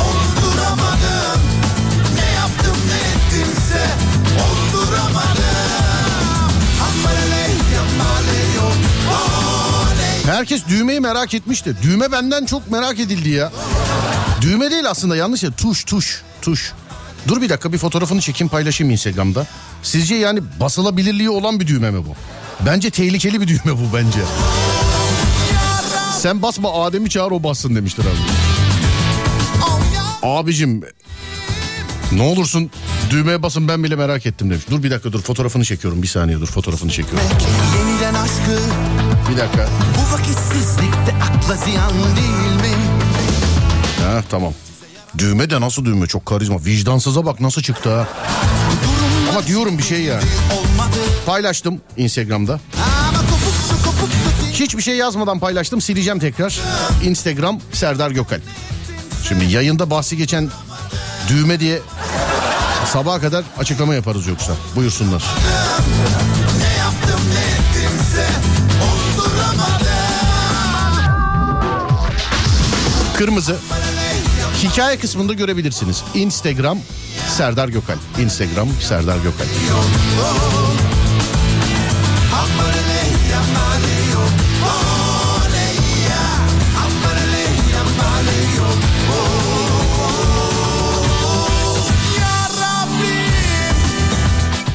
[0.05, 1.41] Olduramadım
[2.15, 3.85] Ne yaptım ne ettimse
[4.45, 5.45] Olduramadım
[10.25, 11.75] Herkes düğmeyi merak etmişti.
[11.83, 13.51] Düğme benden çok merak edildi ya.
[14.45, 15.51] Düğme değil aslında yanlış ya.
[15.51, 16.73] Tuş tuş tuş.
[17.27, 19.47] Dur bir dakika bir fotoğrafını çekeyim paylaşayım Instagram'da.
[19.83, 22.15] Sizce yani basılabilirliği olan bir düğme mi bu?
[22.65, 24.19] Bence tehlikeli bir düğme bu bence.
[26.19, 28.17] Sen basma Adem'i çağır o bassın demiştir abi.
[30.23, 30.83] Abicim
[32.11, 32.71] ne olursun
[33.09, 34.63] düğmeye basın ben bile merak ettim demiş.
[34.69, 37.29] Dur bir dakika dur fotoğrafını çekiyorum bir saniye dur fotoğrafını çekiyorum.
[39.31, 39.69] Bir dakika.
[39.97, 42.84] Bu vakitsizlikte akla ziyan değil mi?
[44.05, 44.53] Ha tamam.
[45.17, 46.65] Düğme de nasıl düğme çok karizma.
[46.65, 48.07] Vicdansıza bak nasıl çıktı ha.
[49.29, 50.19] Ama diyorum bir şey ya.
[51.25, 52.59] Paylaştım Instagram'da.
[54.51, 56.59] Hiçbir şey yazmadan paylaştım sileceğim tekrar.
[57.03, 58.39] Instagram Serdar Gökal.
[59.27, 60.49] Şimdi yayında bahsi geçen
[61.27, 61.79] düğme diye
[62.93, 64.53] sabaha kadar açıklama yaparız yoksa.
[64.75, 65.23] Buyursunlar.
[66.59, 68.27] Ne yaptım ne ettimse
[73.17, 73.55] Kırmızı.
[74.65, 76.03] Hikaye kısmında görebilirsiniz.
[76.13, 76.77] Instagram
[77.27, 77.95] Serdar Gökal.
[78.19, 79.45] Instagram Serdar Gökal.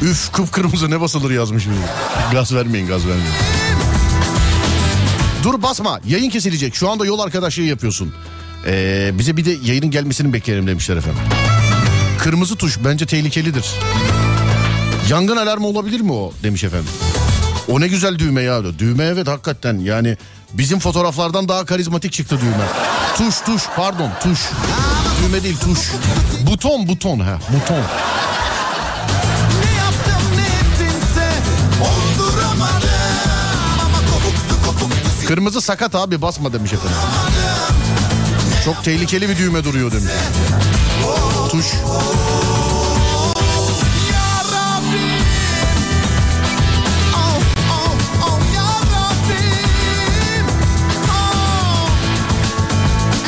[0.03, 1.67] Üf kıpkırmızı ne basılır yazmış.
[1.67, 1.75] biri.
[2.33, 3.35] Gaz vermeyin gaz vermeyin.
[5.43, 8.15] Dur basma yayın kesilecek şu anda yol arkadaşlığı yapıyorsun.
[8.67, 11.23] Ee, bize bir de yayının gelmesini bekleyelim demişler efendim.
[12.19, 13.65] Kırmızı tuş bence tehlikelidir.
[15.11, 16.91] Yangın alarmı olabilir mi o demiş efendim.
[17.69, 18.79] O ne güzel düğme ya.
[18.79, 20.17] Düğme evet hakikaten yani
[20.53, 22.67] bizim fotoğraflardan daha karizmatik çıktı düğme.
[23.17, 24.41] Tuş tuş pardon tuş.
[25.23, 25.79] Düğme değil tuş.
[26.47, 27.83] Buton buton ha buton.
[35.29, 36.97] Kırmızı sakat abi basma demiş efendim.
[38.65, 40.13] Çok tehlikeli bir düğme duruyor demiş.
[41.51, 41.67] Tuş.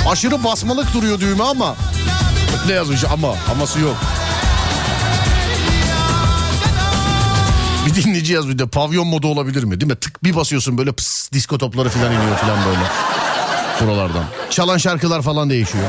[0.09, 1.77] Aşırı basmalık duruyor düğme ama.
[2.67, 3.97] Ne yazmış ama aması yok.
[7.87, 9.81] Bir dinleyici yaz bir de pavyon modu olabilir mi?
[9.81, 9.97] Değil mi?
[9.97, 13.12] Tık bir basıyorsun böyle pıs disko topları falan iniyor falan böyle.
[13.83, 14.25] Buralardan.
[14.51, 15.85] Çalan şarkılar falan değişiyor.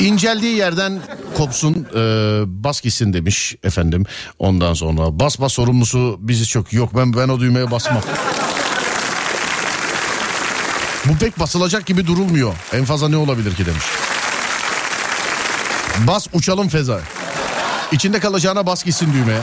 [0.00, 1.00] İnceldiği yerden
[1.36, 1.98] kopsun e,
[2.64, 4.04] bas gitsin demiş efendim.
[4.38, 6.72] Ondan sonra bas bas sorumlusu bizi çok.
[6.72, 8.02] Yok ben ben o düğmeye basmam.
[11.04, 12.54] Bu pek basılacak gibi durulmuyor.
[12.72, 13.84] En fazla ne olabilir ki demiş.
[15.98, 17.00] Bas uçalım feza.
[17.92, 19.40] İçinde kalacağına bas gitsin düğmeye.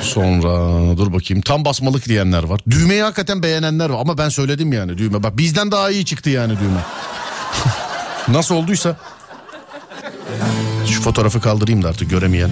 [0.00, 0.50] Sonra
[0.96, 2.60] dur bakayım tam basmalık diyenler var.
[2.70, 5.22] Düğmeyi hakikaten beğenenler var ama ben söyledim yani düğme.
[5.22, 6.80] Bak bizden daha iyi çıktı yani düğme.
[8.38, 8.96] Nasıl olduysa.
[10.86, 12.50] Şu fotoğrafı kaldırayım da artık göremeyen.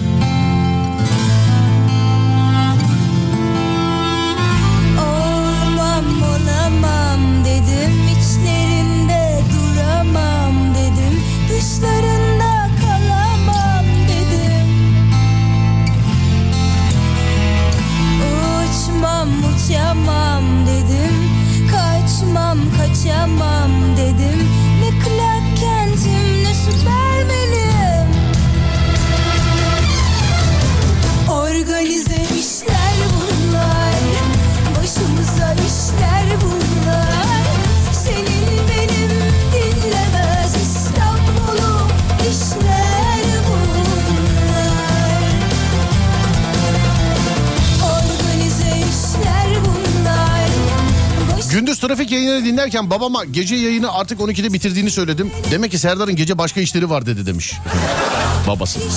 [51.72, 55.30] Gündüz trafik yayınları dinlerken babama gece yayını artık 12'de bitirdiğini söyledim.
[55.50, 57.52] Demek ki Serdar'ın gece başka işleri var dedi demiş.
[58.46, 58.80] Babası.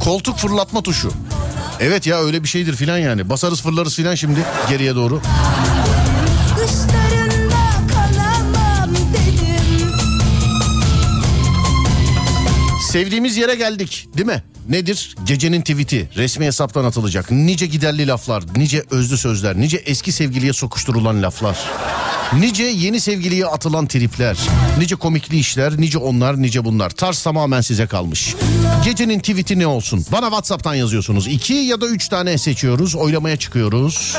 [0.00, 1.12] Koltuk fırlatma tuşu.
[1.80, 3.30] Evet ya öyle bir şeydir filan yani.
[3.30, 5.20] Basarız fırlarız filan şimdi geriye doğru.
[12.90, 14.42] Sevdiğimiz yere geldik değil mi?
[14.68, 15.16] Nedir?
[15.26, 17.30] Gecenin tweet'i resmi hesaptan atılacak.
[17.30, 21.58] Nice giderli laflar, nice özlü sözler, nice eski sevgiliye sokuşturulan laflar.
[22.38, 24.38] Nice yeni sevgiliye atılan tripler,
[24.78, 26.90] nice komikli işler, nice onlar, nice bunlar.
[26.90, 28.34] Tarz tamamen size kalmış.
[28.84, 30.06] Gecenin tweet'i ne olsun?
[30.12, 31.26] Bana WhatsApp'tan yazıyorsunuz.
[31.26, 34.16] İki ya da üç tane seçiyoruz, oylamaya çıkıyoruz.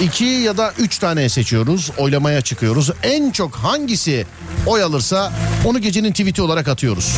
[0.00, 2.90] İki ya da üç tane seçiyoruz, oylamaya çıkıyoruz.
[3.02, 4.26] En çok hangisi
[4.66, 5.32] oy alırsa
[5.64, 7.16] onu gecenin tweet'i olarak atıyoruz.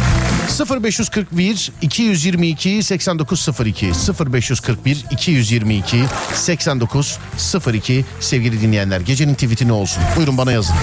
[0.82, 3.92] 0541 222 8902
[4.32, 6.04] 0541 222
[6.34, 10.02] 8902 sevgili dinleyenler gecenin tweet'i ne olsun?
[10.16, 10.76] Buyurun bana yazın.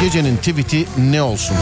[0.00, 1.56] Gecenin tweet'i ne olsun?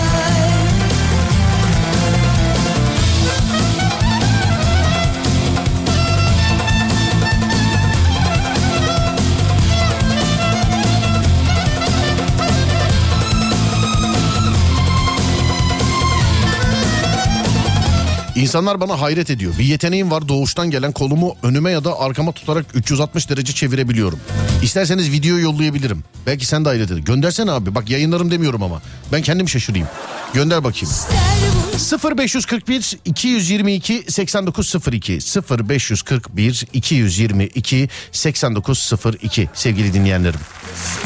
[18.39, 19.53] İnsanlar bana hayret ediyor.
[19.59, 24.21] Bir yeteneğim var doğuştan gelen kolumu önüme ya da arkama tutarak 360 derece çevirebiliyorum.
[24.63, 26.05] İsterseniz video yollayabilirim.
[26.27, 27.01] Belki sen de hayret eder.
[27.01, 27.75] Göndersene abi.
[27.75, 28.83] Bak yayınlarım demiyorum ama.
[29.13, 29.89] Ben kendim şaşırayım.
[30.35, 30.95] Gönder bakayım.
[31.79, 35.19] 0541 222 8902
[35.69, 40.41] 0541 222 8902 sevgili dinleyenlerim.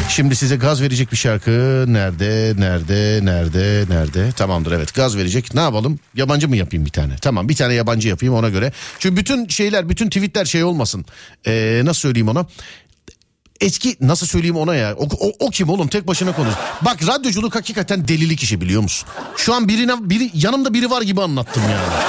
[0.09, 1.51] Şimdi size gaz verecek bir şarkı.
[1.89, 4.33] Nerede nerede nerede nerede?
[4.33, 4.95] Tamamdır evet.
[4.95, 5.55] Gaz verecek.
[5.55, 5.99] Ne yapalım?
[6.15, 7.17] Yabancı mı yapayım bir tane?
[7.17, 8.73] Tamam bir tane yabancı yapayım ona göre.
[8.99, 11.05] Çünkü bütün şeyler bütün tweetler şey olmasın.
[11.47, 12.47] Ee, nasıl söyleyeyim ona
[13.63, 14.95] Eski nasıl söyleyeyim ona ya?
[14.97, 16.55] O, o, o kim oğlum tek başına konuş.
[16.83, 19.09] Bak radyoculuk hakikaten delilik işi biliyor musun?
[19.37, 22.05] Şu an birine biri yanımda biri var gibi anlattım yani.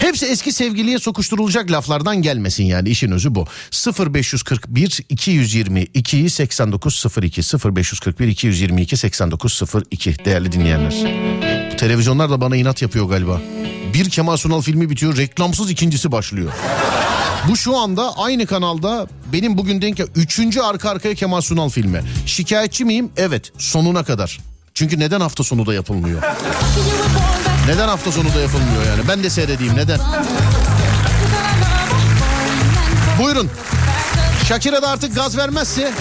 [0.00, 3.46] Hepsi eski sevgiliye sokuşturulacak laflardan gelmesin yani işin özü bu.
[4.14, 7.42] 0541 222 8902
[7.74, 10.94] 0541 222 8902 değerli dinleyenler.
[11.72, 13.40] Bu televizyonlar da bana inat yapıyor galiba.
[13.94, 16.52] Bir Kemal Sunal filmi bitiyor reklamsız ikincisi başlıyor.
[17.48, 22.02] Bu şu anda aynı kanalda benim bugün denk üçüncü arka arkaya Kemal Sunal filmi.
[22.26, 23.10] Şikayetçi miyim?
[23.16, 24.38] Evet sonuna kadar.
[24.74, 26.22] Çünkü neden hafta sonu da yapılmıyor?
[27.66, 29.08] Neden hafta sonu da yapılmıyor yani?
[29.08, 30.00] Ben de seyredeyim neden?
[33.22, 33.50] Buyurun.
[34.48, 35.92] Shakira da artık gaz vermezse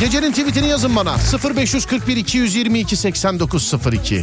[0.00, 1.16] Gecenin tweetini yazın bana.
[1.56, 4.22] 0541 222 8902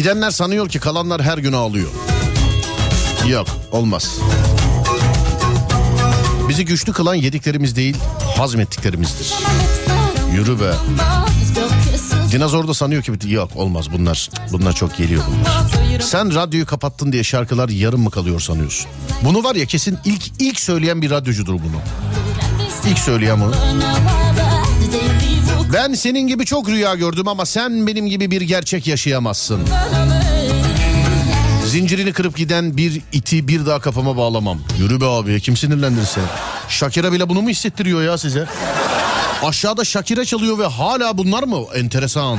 [0.00, 1.90] Gidenler sanıyor ki kalanlar her gün ağlıyor.
[3.28, 4.18] Yok olmaz.
[6.48, 7.96] Bizi güçlü kılan yediklerimiz değil
[8.36, 9.34] hazmettiklerimizdir.
[10.34, 10.72] Yürü be.
[12.32, 14.30] Dinozor da sanıyor ki yok olmaz bunlar.
[14.52, 16.00] Bunlar çok geliyor bunlar.
[16.00, 18.90] Sen radyoyu kapattın diye şarkılar yarım mı kalıyor sanıyorsun?
[19.24, 21.80] Bunu var ya kesin ilk ilk söyleyen bir radyocudur bunu.
[22.90, 23.52] İlk söyleyen bu.
[25.72, 29.60] Ben senin gibi çok rüya gördüm ama sen benim gibi bir gerçek yaşayamazsın.
[31.66, 34.58] Zincirini kırıp giden bir iti bir daha kafama bağlamam.
[34.78, 36.24] Yürü be abi kim sinirlendir sen?
[36.68, 38.46] Shakira bile bunu mu hissettiriyor ya size?
[39.42, 41.58] Aşağıda Shakira çalıyor ve hala bunlar mı?
[41.74, 42.38] Enteresan.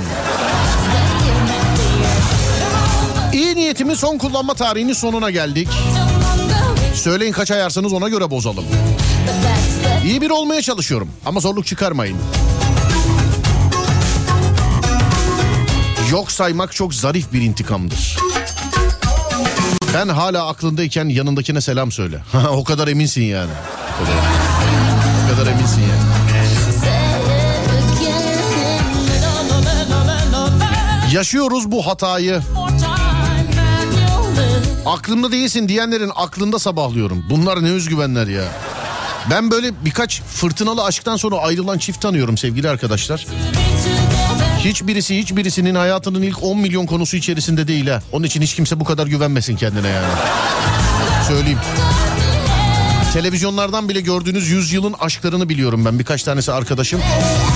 [3.34, 5.68] İyi niyetimin son kullanma tarihinin sonuna geldik.
[6.96, 8.66] Söyleyin kaç ayarsanız ona göre bozalım.
[10.06, 12.18] İyi bir olmaya çalışıyorum ama zorluk çıkarmayın.
[16.12, 18.18] Yok saymak çok zarif bir intikamdır.
[19.94, 22.24] Ben hala aklındayken yanındakine selam söyle.
[22.50, 23.52] o kadar eminsin yani.
[24.02, 24.18] O kadar,
[25.26, 26.02] o kadar eminsin yani.
[31.14, 32.42] Yaşıyoruz bu hatayı.
[34.86, 37.26] Aklımda değilsin diyenlerin aklında sabahlıyorum.
[37.30, 38.44] Bunlar ne özgüvenler ya.
[39.30, 43.28] Ben böyle birkaç fırtınalı aşktan sonra ayrılan çift tanıyorum sevgili arkadaşlar.
[44.66, 48.02] Hiçbirisi hiçbirisinin hayatının ilk 10 milyon konusu içerisinde değil ha.
[48.12, 50.14] Onun için hiç kimse bu kadar güvenmesin kendine yani.
[51.28, 51.60] Söyleyeyim.
[53.14, 56.00] Televizyonlardan bile gördüğünüz yüzyılın aşklarını biliyorum ben.
[56.00, 57.02] Birkaç tanesi arkadaşım.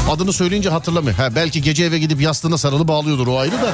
[0.10, 1.16] Adını söyleyince hatırlamıyor.
[1.16, 3.74] Ha, belki gece eve gidip yastığına sarılı bağlıyordur o ayrı da.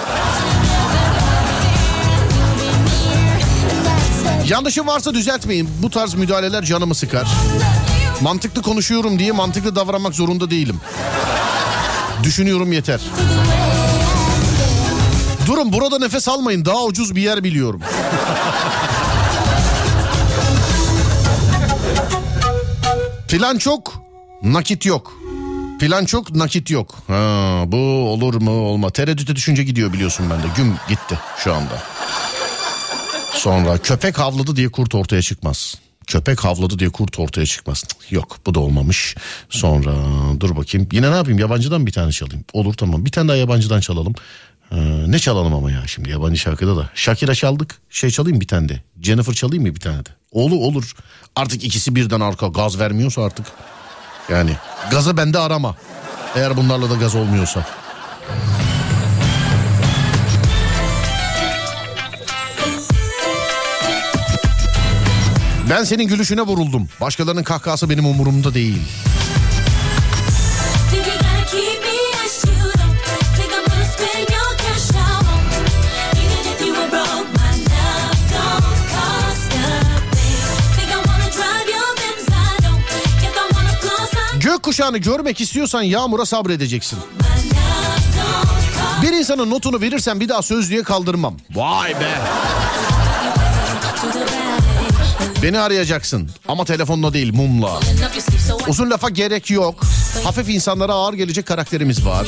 [4.48, 5.70] Yanlışım varsa düzeltmeyin.
[5.82, 7.28] Bu tarz müdahaleler canımı sıkar.
[8.22, 10.82] Mantıklı konuşuyorum diye mantıklı davranmak zorunda değilim.
[12.24, 13.02] Düşünüyorum yeter.
[15.48, 17.82] Durun burada nefes almayın daha ucuz bir yer biliyorum.
[23.28, 23.94] Plan çok,
[24.44, 25.14] nakit yok.
[25.80, 26.96] Plan çok, nakit yok.
[27.08, 27.78] Ha, bu
[28.10, 28.90] olur mu olma.
[28.90, 30.48] Tereddüte düşünce gidiyor biliyorsun bende.
[30.58, 31.84] Güm gitti şu anda.
[33.32, 35.76] Sonra köpek havladı diye kurt ortaya çıkmaz.
[36.12, 37.84] Köpek havladı diye kurt ortaya çıkmaz.
[37.88, 39.16] Cık, Yok bu da olmamış.
[39.50, 39.92] Sonra
[40.40, 40.88] dur bakayım.
[40.92, 42.46] Yine ne yapayım yabancıdan bir tane çalayım.
[42.54, 44.16] Olur tamam bir tane daha yabancıdan çalalım.
[44.72, 44.76] Ee,
[45.08, 46.90] ne çalalım ama ya şimdi yabancı şarkıda da.
[46.96, 47.78] Shakira çaldık.
[47.90, 48.82] Şey çalayım bir tane de.
[49.02, 50.10] Jennifer çalayım mı bir tane de?
[50.32, 50.96] Olur olur.
[51.36, 53.46] Artık ikisi birden arka gaz vermiyorsa artık.
[54.30, 54.52] Yani
[54.92, 55.76] gazı bende arama.
[56.36, 57.66] Eğer bunlarla da gaz olmuyorsa.
[81.38, 82.84] Drive your Benz, I don't.
[83.24, 87.00] If I wanna floss, I Gökkuşağını görmek istiyorsan yağmura sabredeceksin.
[89.02, 91.38] Bir insanın notunu verirsen bir daha sözlüğe kaldırmam.
[91.56, 92.18] Vay be.
[95.44, 97.80] Beni arayacaksın ama telefonla değil mumla.
[98.68, 99.84] Uzun lafa gerek yok.
[100.24, 102.28] Hafif insanlara ağır gelecek karakterimiz var.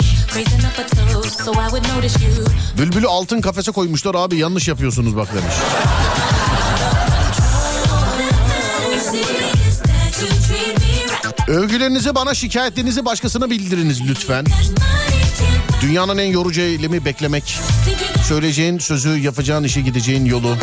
[2.78, 5.54] Bülbülü altın kafese koymuşlar abi yanlış yapıyorsunuz bak demiş.
[11.48, 14.46] Övgülerinizi bana şikayetlerinizi başkasına bildiriniz lütfen.
[15.82, 17.60] Dünyanın en yorucu eylemi beklemek.
[18.28, 20.58] Söyleyeceğin sözü yapacağın işe gideceğin yolu.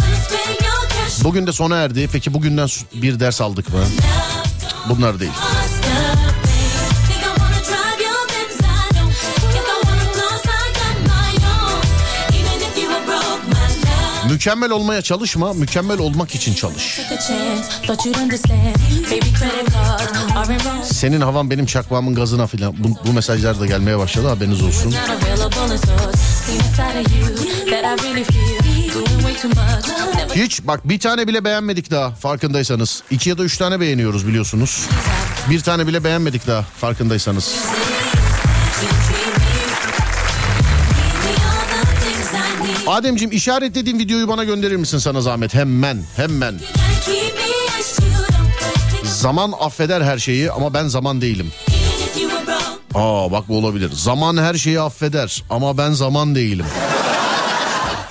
[1.25, 2.09] Bugün de sona erdi.
[2.13, 3.81] Peki bugünden bir ders aldık mı?
[4.89, 5.33] Bunlar değil.
[14.31, 17.01] Mükemmel olmaya çalışma, mükemmel olmak için çalış.
[20.85, 22.75] Senin havan benim çakmağımın gazına filan.
[22.85, 24.95] Bu, bu mesajlar da gelmeye başladı haberiniz olsun.
[30.35, 33.03] Hiç bak bir tane bile beğenmedik daha farkındaysanız.
[33.11, 34.87] İki ya da üç tane beğeniyoruz biliyorsunuz.
[35.51, 37.55] Bir tane bile beğenmedik daha farkındaysanız.
[42.87, 45.55] Ademciğim işaretlediğin videoyu bana gönderir misin sana zahmet?
[45.55, 46.55] Hemen hemen.
[49.05, 51.53] Zaman affeder her şeyi ama ben zaman değilim.
[52.95, 53.91] Aa bak bu olabilir.
[53.93, 56.67] Zaman her şeyi affeder ama ben zaman değilim.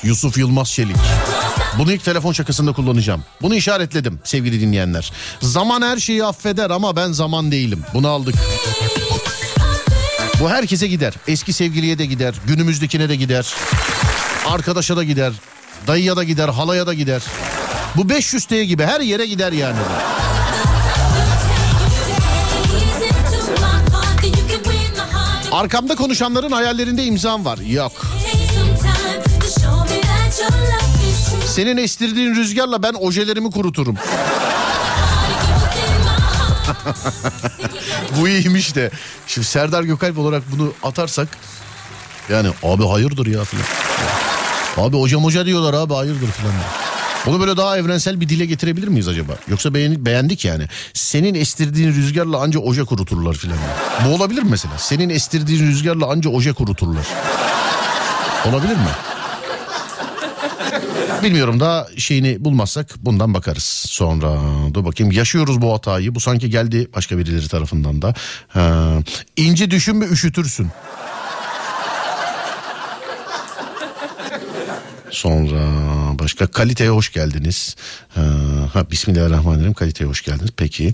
[0.04, 0.96] Yusuf Yılmaz Çelik.
[1.78, 3.24] Bunu ilk telefon şakasında kullanacağım.
[3.42, 5.12] Bunu işaretledim sevgili dinleyenler.
[5.42, 7.84] Zaman her şeyi affeder ama ben zaman değilim.
[7.94, 8.36] Bunu aldık.
[10.40, 11.14] Bu herkese gider.
[11.28, 12.36] Eski sevgiliye de gider.
[12.48, 13.54] Günümüzdekine de gider.
[14.48, 15.34] Arkadaşa da gider.
[15.88, 16.50] Dayıya da gider.
[16.50, 17.22] Halaya da gider.
[17.96, 19.78] Bu 500T gibi her yere gider yani.
[25.52, 27.58] Arkamda konuşanların hayallerinde imzam var.
[27.58, 27.92] Yok.
[31.48, 33.96] Senin estirdiğin rüzgarla ben ojelerimi kuruturum.
[38.20, 38.92] Bu iyiymiş de.
[39.28, 41.28] Şimdi Serdar Gökalp olarak bunu atarsak
[42.30, 43.66] yani abi hayırdır ya filan.
[44.78, 46.54] Abi hocam hoca diyorlar abi hayırdır filan.
[47.26, 49.34] Bunu böyle daha evrensel bir dile getirebilir miyiz acaba?
[49.48, 50.68] Yoksa beğen, beğendik yani.
[50.94, 53.58] Senin estirdiğin rüzgarla anca oje kuruturlar filan.
[54.06, 54.78] Bu olabilir mi mesela?
[54.78, 57.06] Senin estirdiğin rüzgarla anca oje kuruturlar.
[58.46, 58.90] Olabilir mi?
[61.24, 63.64] Bilmiyorum daha şeyini bulmazsak bundan bakarız.
[63.88, 64.40] Sonra
[64.74, 66.16] dur bakayım yaşıyoruz bu hatayı.
[66.16, 68.14] Bu sanki geldi başka birileri tarafından da.
[68.48, 68.90] Ha,
[69.38, 70.68] ince düşünme üşütürsün.
[75.12, 75.60] Sonra
[76.20, 77.76] başka kaliteye hoş geldiniz.
[78.10, 78.22] Ha,
[78.74, 80.52] ha, Bismillahirrahmanirrahim kaliteye hoş geldiniz.
[80.58, 80.94] Peki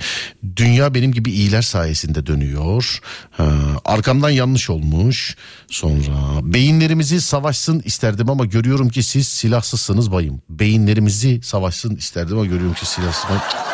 [0.55, 2.99] dünya benim gibi iyiler sayesinde dönüyor.
[3.31, 3.51] Ha,
[3.85, 5.35] arkamdan yanlış olmuş.
[5.69, 10.41] Sonra beyinlerimizi savaşsın isterdim ama görüyorum ki siz silahsızsınız bayım.
[10.49, 13.25] Beyinlerimizi savaşsın isterdim ama görüyorum ki silahsız.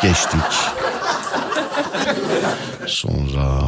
[0.02, 0.40] Geçtik.
[2.86, 3.62] Sonra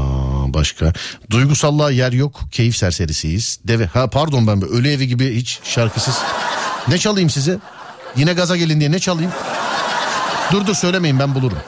[0.54, 0.92] başka
[1.30, 3.58] duygusallığa yer yok keyif serserisiyiz.
[3.64, 6.14] Deve ha pardon ben böyle ölü evi gibi hiç şarkısız.
[6.88, 7.58] Ne çalayım size?
[8.16, 9.32] Yine gaza gelin diye ne çalayım?
[10.52, 11.58] Dur dur söylemeyin ben bulurum.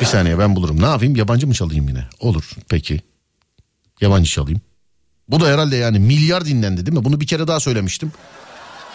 [0.00, 0.82] Bir saniye ben bulurum.
[0.82, 2.04] Ne yapayım yabancı mı çalayım yine?
[2.20, 3.00] Olur peki.
[4.00, 4.60] Yabancı çalayım.
[5.28, 7.04] Bu da herhalde yani milyar dinlendi değil mi?
[7.04, 8.12] Bunu bir kere daha söylemiştim.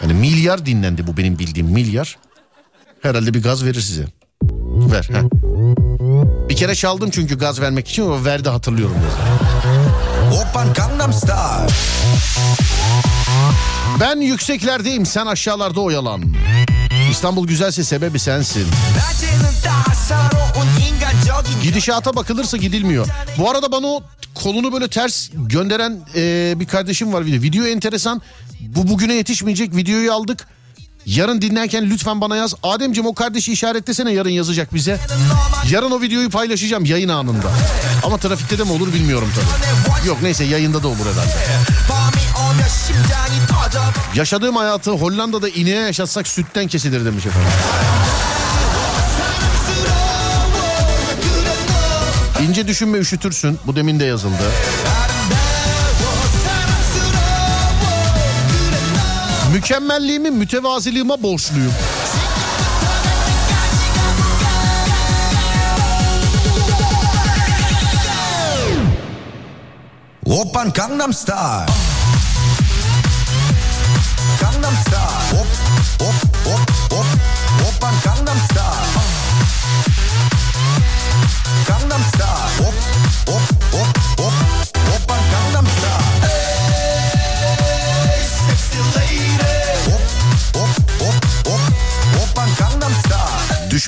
[0.02, 2.18] Yani milyar dinlendi bu benim bildiğim milyar.
[3.02, 4.06] Herhalde bir gaz verir size.
[4.92, 5.08] Ver.
[5.12, 5.47] Heh.
[6.48, 8.96] Bir kere çaldım çünkü gaz vermek için o verdi hatırlıyorum.
[14.00, 16.22] Ben yükseklerdeyim sen aşağılarda oyalan.
[17.10, 18.66] İstanbul güzelse sebebi sensin.
[21.62, 23.06] Gidişata bakılırsa gidilmiyor.
[23.38, 24.02] Bu arada bana o
[24.34, 27.24] kolunu böyle ters gönderen e, bir kardeşim var.
[27.24, 28.22] Video enteresan.
[28.60, 30.46] Bu bugüne yetişmeyecek videoyu aldık.
[31.08, 32.54] Yarın dinlerken lütfen bana yaz.
[32.62, 34.98] Ademciğim o kardeşi işaretlesene yarın yazacak bize.
[35.70, 37.48] Yarın o videoyu paylaşacağım yayın anında.
[38.04, 40.08] Ama trafikte de mi olur bilmiyorum tabii.
[40.08, 41.34] Yok neyse yayında da olur herhalde.
[44.14, 47.50] Yaşadığım hayatı Hollanda'da ineğe yaşatsak sütten kesilir demiş efendim.
[52.48, 53.58] İnce düşünme üşütürsün.
[53.66, 54.44] Bu demin de yazıldı.
[59.58, 61.72] Mükemmelliğimi mütevaziliğime borçluyum.
[70.26, 71.87] Open Gangnam Style.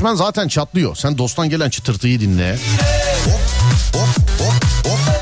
[0.00, 0.96] düşman zaten çatlıyor.
[0.96, 2.58] Sen dosttan gelen çıtırtıyı dinle.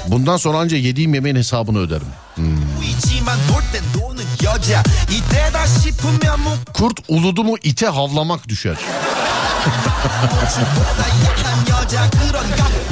[0.09, 2.07] Bundan sonra anca yediğim yemeğin hesabını öderim.
[2.35, 2.45] Hmm.
[6.75, 8.77] Kurt uludu mu ite havlamak düşer.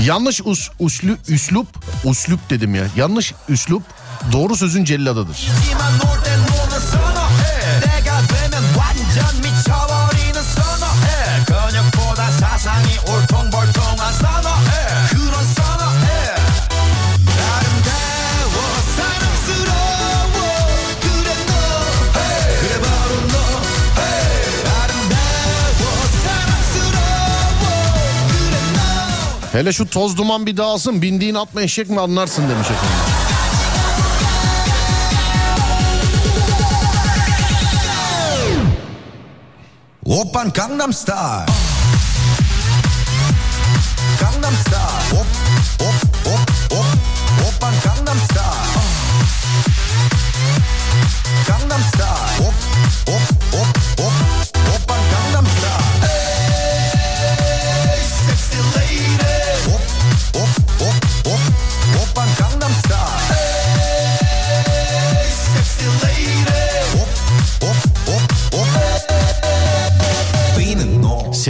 [0.05, 1.67] Yanlış us, uslü, üslup,
[2.05, 2.85] uslup dedim ya.
[2.97, 3.83] Yanlış üslup
[4.33, 5.49] doğru sözün celladıdır.
[29.57, 32.97] Hele şu toz duman bir dağılsın bindiğin at mı eşek mi anlarsın demiş efendim.
[40.07, 41.66] Open Gangnam Style.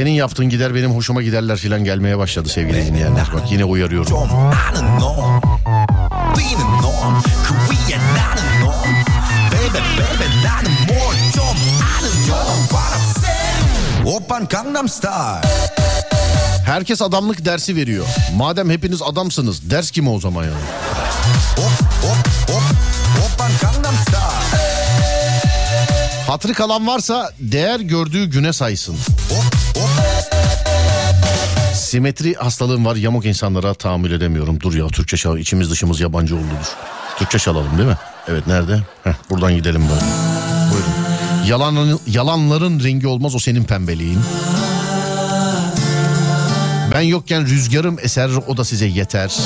[0.07, 3.27] senin yaptığın gider benim hoşuma giderler filan gelmeye başladı sevgili dinleyenler.
[3.35, 4.13] Bak yine uyarıyorum.
[16.67, 18.07] Herkes adamlık dersi veriyor.
[18.37, 20.55] Madem hepiniz adamsınız ders kime o zaman yani?
[26.27, 28.95] Hatırı kalan varsa değer gördüğü güne saysın.
[28.95, 29.56] Hop.
[31.97, 34.61] Simetri hastalığım var yamuk insanlara tahammül edemiyorum.
[34.61, 36.77] Dur ya Türkçe çal içimiz dışımız yabancı oldudur.
[37.19, 37.97] Türkçe çalalım değil mi?
[38.29, 38.81] Evet nerede?
[39.05, 40.01] Heh, buradan gidelim böyle.
[40.73, 40.91] Buyurun.
[41.47, 44.19] Yalan, yalanların rengi olmaz o senin pembeliğin.
[46.93, 49.37] Ben yokken rüzgarım eser o da size yeter.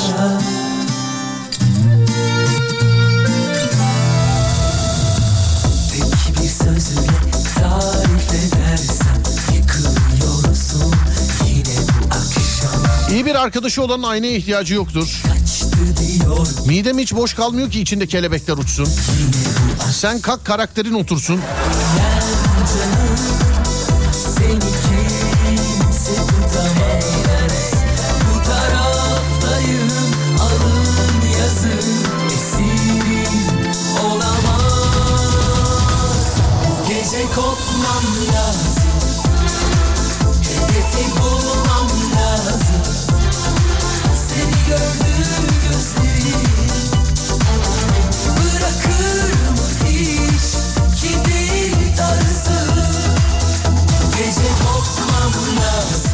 [5.93, 7.07] Tek bir sözle
[7.55, 9.10] tarif edersem
[13.21, 15.23] İyi bir arkadaşı olan aynaya ihtiyacı yoktur.
[16.67, 18.89] Midem hiç boş kalmıyor ki içinde kelebekler uçsun.
[19.93, 21.41] Sen kalk karakterin otursun.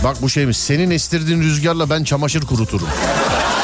[0.07, 0.57] Bak bu şeymiş.
[0.57, 2.89] Senin estirdiğin rüzgarla ben çamaşır kuruturum.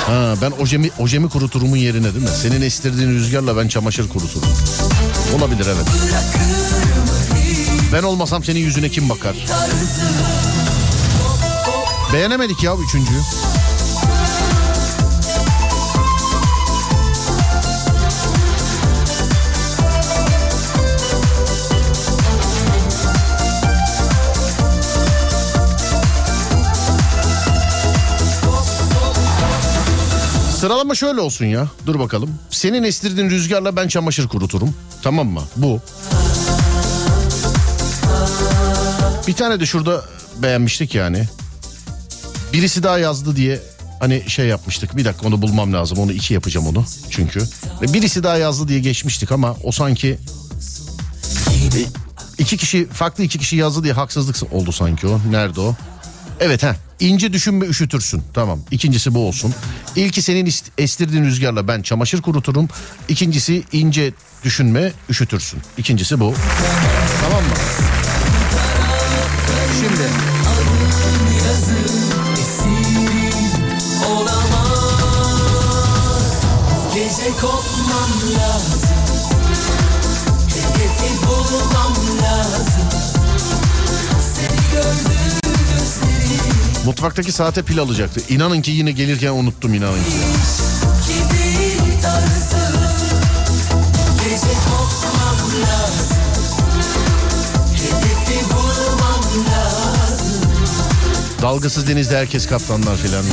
[0.06, 2.30] Ha, ben ojemi, ojemi kuruturumun yerine değil mi?
[2.42, 4.48] Senin estirdiğin rüzgarla ben çamaşır kuruturum.
[5.38, 5.86] Olabilir evet.
[7.92, 9.36] Ben olmasam senin yüzüne kim bakar?
[12.12, 13.20] Beğenemedik ya üçüncüyü.
[30.62, 31.68] Sıralama şöyle olsun ya.
[31.86, 32.30] Dur bakalım.
[32.50, 34.74] Senin estirdiğin rüzgarla ben çamaşır kuruturum.
[35.02, 35.42] Tamam mı?
[35.56, 35.80] Bu.
[39.26, 40.04] Bir tane de şurada
[40.42, 41.28] beğenmiştik yani.
[42.52, 43.60] Birisi daha yazdı diye
[44.00, 44.96] hani şey yapmıştık.
[44.96, 45.98] Bir dakika onu bulmam lazım.
[45.98, 47.40] Onu iki yapacağım onu çünkü.
[47.82, 50.18] Ve birisi daha yazdı diye geçmiştik ama o sanki
[51.76, 51.80] e,
[52.38, 55.20] iki kişi farklı iki kişi yazdı diye haksızlık oldu sanki o.
[55.30, 55.74] Nerede o?
[56.42, 56.76] Evet ha.
[57.00, 58.22] İnce düşünme üşütürsün.
[58.34, 58.60] Tamam.
[58.70, 59.54] İkincisi bu olsun.
[59.96, 62.68] İlki senin estirdiğin rüzgarla ben çamaşır kuruturum.
[63.08, 64.12] İkincisi ince
[64.44, 65.60] düşünme üşütürsün.
[65.78, 66.34] İkincisi bu.
[67.22, 67.54] Tamam mı?
[69.80, 70.08] Şimdi
[76.94, 78.90] Gece kopmam lazım
[80.48, 82.88] Hedefi bulmam lazım
[84.34, 85.11] Seni gözlerim
[86.84, 88.20] mutfaktaki saate pil alacaktı.
[88.28, 90.10] İnanın ki yine gelirken unuttum inanın ki.
[101.42, 103.24] Dalgasız denizde herkes kaptanlar filan.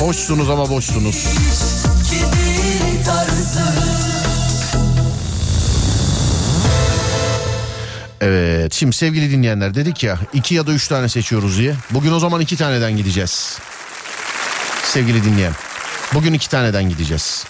[0.00, 1.26] Hoşsunuz ama boşsunuz.
[2.10, 3.06] Gibi
[8.26, 11.74] Evet şimdi sevgili dinleyenler dedik ya iki ya da üç tane seçiyoruz diye.
[11.90, 13.58] Bugün o zaman iki taneden gideceğiz.
[14.84, 15.52] Sevgili dinleyen.
[16.14, 17.44] Bugün iki taneden gideceğiz.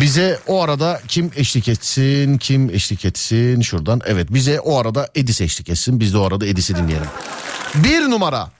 [0.00, 4.00] Bize o arada kim eşlik etsin, kim eşlik etsin şuradan.
[4.06, 6.00] Evet bize o arada Edis eşlik etsin.
[6.00, 7.08] Biz de o arada Edis'i dinleyelim.
[7.74, 8.50] Bir numara.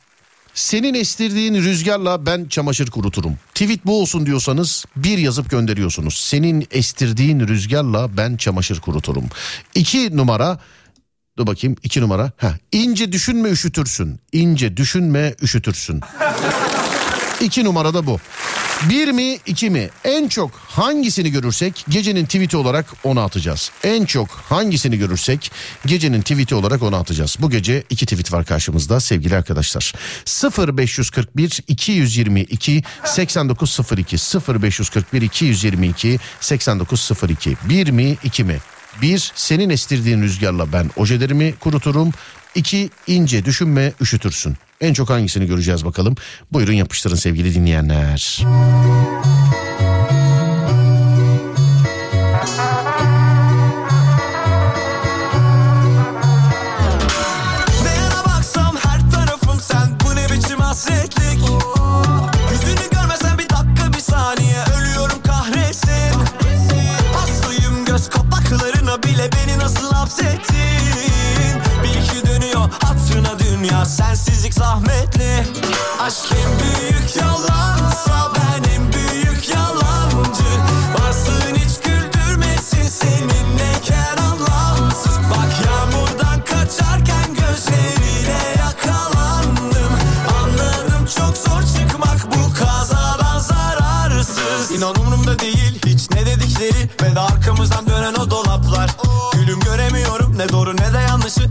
[0.54, 3.38] Senin estirdiğin rüzgarla ben çamaşır kuruturum.
[3.54, 6.20] Tweet bu olsun diyorsanız bir yazıp gönderiyorsunuz.
[6.20, 9.24] Senin estirdiğin rüzgarla ben çamaşır kuruturum.
[9.74, 10.58] İki numara
[11.38, 12.32] dur bakayım iki numara.
[12.36, 14.20] Heh, ince düşünme üşütürsün.
[14.32, 16.00] İnce düşünme üşütürsün.
[17.40, 18.18] İki numarada bu.
[18.82, 19.88] Bir mi iki mi?
[20.04, 23.70] En çok hangisini görürsek gecenin tweet'i olarak onu atacağız.
[23.84, 25.50] En çok hangisini görürsek
[25.86, 27.36] gecenin tweet'i olarak onu atacağız.
[27.40, 29.92] Bu gece iki tweet var karşımızda sevgili arkadaşlar.
[30.78, 34.16] 0541 222 8902
[34.48, 38.58] 0541 222 8902 Bir mi iki mi?
[39.02, 42.12] Bir senin estirdiğin rüzgarla ben ojelerimi kuruturum.
[42.54, 44.56] İki ince düşünme üşütürsün.
[44.80, 46.14] En çok hangisini göreceğiz bakalım.
[46.52, 48.40] Buyurun yapıştırın sevgili dinleyenler.
[57.82, 58.94] Ne yana baksam her
[73.64, 75.46] dünya Sensizlik zahmetli.
[76.00, 80.50] Aşk en büyük yalansa Ben en büyük yalancı.
[80.98, 89.92] Varsın hiç güldürmesin Seninleyken anlamsız Bak yağmurdan kaçarken gözleriyle yakalandım.
[90.42, 94.70] Anladım çok zor çıkmak bu kazadan zararsız.
[94.78, 96.90] İnan umurumda değil hiç ne dedikleri.
[97.02, 98.90] Ve de arkamızdan dönen o dolaplar.
[99.32, 101.50] Gülüm göremiyorum ne doğru ne de yanlışı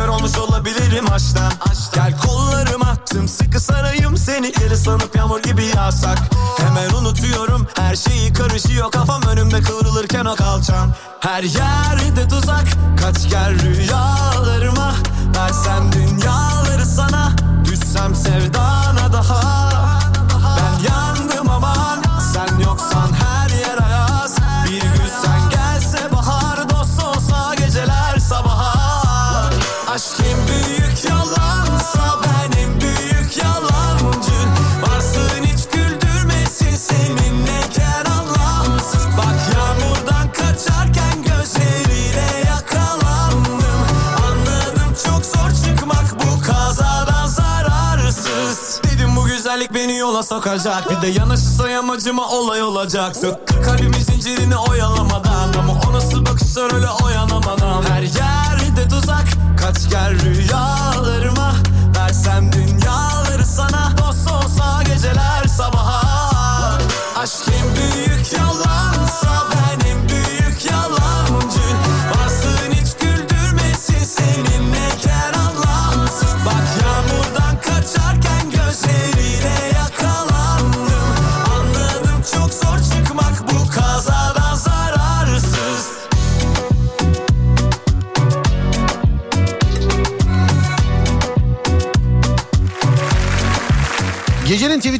[0.00, 1.52] kör olmuş olabilirim aşktan
[1.94, 4.54] Gel kollarıma sımsıkı sarayım seni.
[4.54, 6.18] Deli sanıp yağmur gibi yağsak.
[6.58, 8.90] Hemen unutuyorum her şeyi karışıyor.
[8.90, 10.94] Kafam önümde kıvrılırken o kalçan.
[11.20, 12.64] Her yerde tuzak
[13.00, 14.92] kaç gel rüyalarıma.
[15.36, 17.32] Versem dünyaları sana
[17.64, 18.79] Düşsem sevdana
[50.40, 50.90] sokacak.
[50.90, 56.88] Bir de yanaşırsa yamacıma olay olacak Sök kalbimin zincirini oyalamadan Ama o nasıl bakışlar öyle
[57.04, 59.24] oyanamadan Her yerde tuzak
[59.60, 61.52] kaç gel rüyalarıma.
[61.96, 63.92] Versem dünyaları sana.
[63.98, 66.78] Dost olsa geceler sabaha.
[67.16, 68.19] Aşk en büyük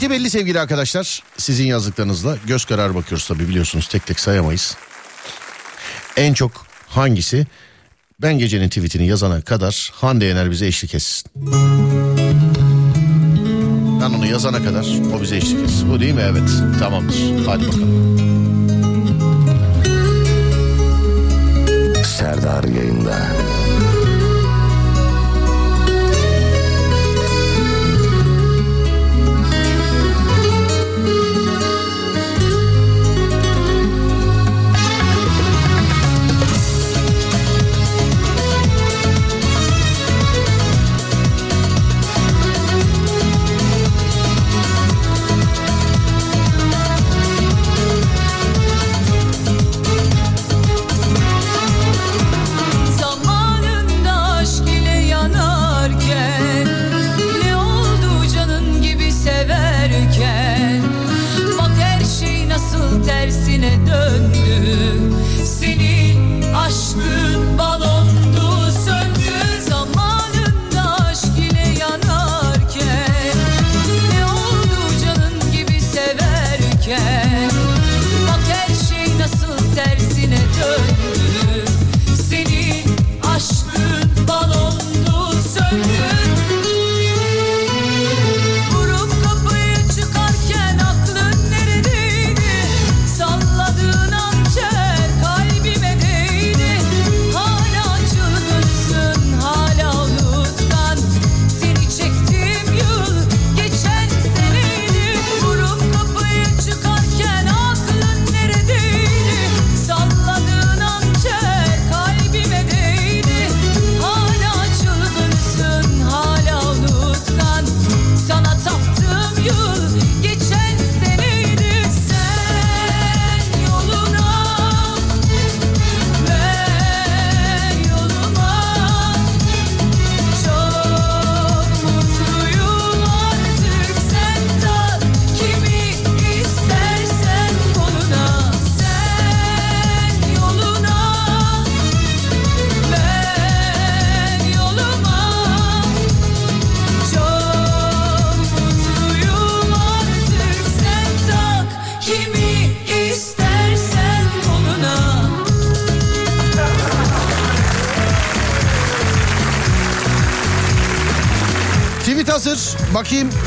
[0.01, 1.22] Tweet'i belli sevgili arkadaşlar.
[1.36, 4.77] Sizin yazdıklarınızla göz kararı bakıyoruz tabii biliyorsunuz tek tek sayamayız.
[6.16, 7.47] En çok hangisi?
[8.22, 11.31] Ben gecenin tweetini yazana kadar Hande Yener bize eşlik etsin.
[14.01, 14.86] Ben onu yazana kadar
[15.16, 15.90] o bize eşlik etsin.
[15.90, 16.22] Bu değil mi?
[16.24, 16.51] Evet.
[16.78, 17.47] Tamamdır.
[17.47, 18.16] Hadi bakalım.
[22.05, 23.49] Serdar yayında.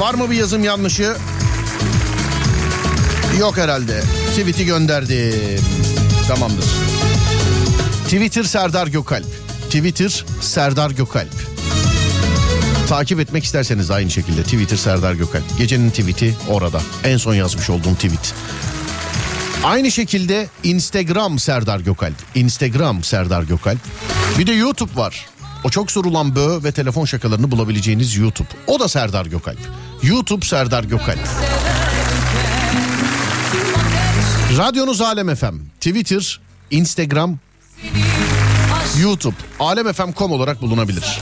[0.03, 1.15] Var mı bir yazım yanlışı?
[3.39, 4.03] Yok herhalde.
[4.30, 5.63] Tweet'i gönderdim.
[6.27, 6.65] Tamamdır.
[8.03, 9.25] Twitter Serdar Gökalp.
[9.65, 11.34] Twitter Serdar Gökalp.
[12.89, 15.57] Takip etmek isterseniz aynı şekilde Twitter Serdar Gökalp.
[15.57, 16.81] Gecenin tweet'i orada.
[17.03, 18.34] En son yazmış olduğum tweet.
[19.63, 22.15] Aynı şekilde Instagram Serdar Gökalp.
[22.35, 23.80] Instagram Serdar Gökalp.
[24.39, 25.25] Bir de YouTube var.
[25.63, 28.49] O çok sorulan bö ve telefon şakalarını bulabileceğiniz YouTube.
[28.67, 29.59] O da Serdar Gökalp.
[30.03, 31.19] YouTube Serdar Gökalp.
[34.57, 35.55] Radyonuz Alem FM.
[35.81, 36.39] Twitter,
[36.71, 37.38] Instagram,
[39.01, 39.35] YouTube.
[39.59, 41.19] Alemfm.com olarak bulunabilir.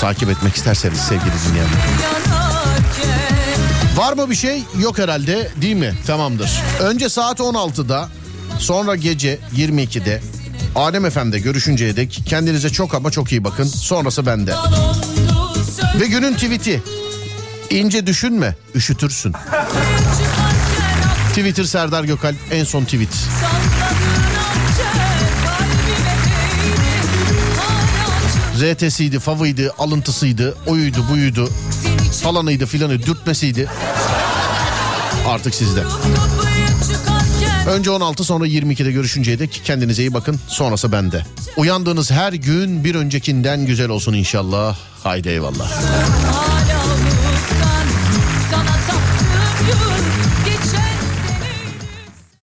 [0.00, 1.78] Takip etmek isterseniz sevgili dinleyenler.
[3.96, 4.62] Var mı bir şey?
[4.80, 5.94] Yok herhalde değil mi?
[6.06, 6.50] Tamamdır.
[6.80, 8.08] Önce saat 16'da
[8.58, 10.20] sonra gece 22'de
[10.74, 13.64] Alem FM'de görüşünceye dek kendinize çok ama çok iyi bakın.
[13.64, 14.54] Sonrası bende.
[16.00, 16.82] Ve günün tweet'i.
[17.70, 19.32] İnce düşünme, üşütürsün.
[21.28, 23.08] Twitter Serdar Gökalp en son tweet.
[28.60, 31.50] RT'siydi, favıydı, alıntısıydı, oyuydu, buyuydu,
[32.22, 33.68] falanıydı, filanı, dürtmesiydi.
[35.28, 35.82] Artık sizde.
[37.68, 40.40] Önce 16 sonra 22'de görüşünceye dek kendinize iyi bakın.
[40.48, 41.24] Sonrası bende.
[41.56, 44.76] Uyandığınız her gün bir öncekinden güzel olsun inşallah.
[45.02, 45.70] Haydi eyvallah.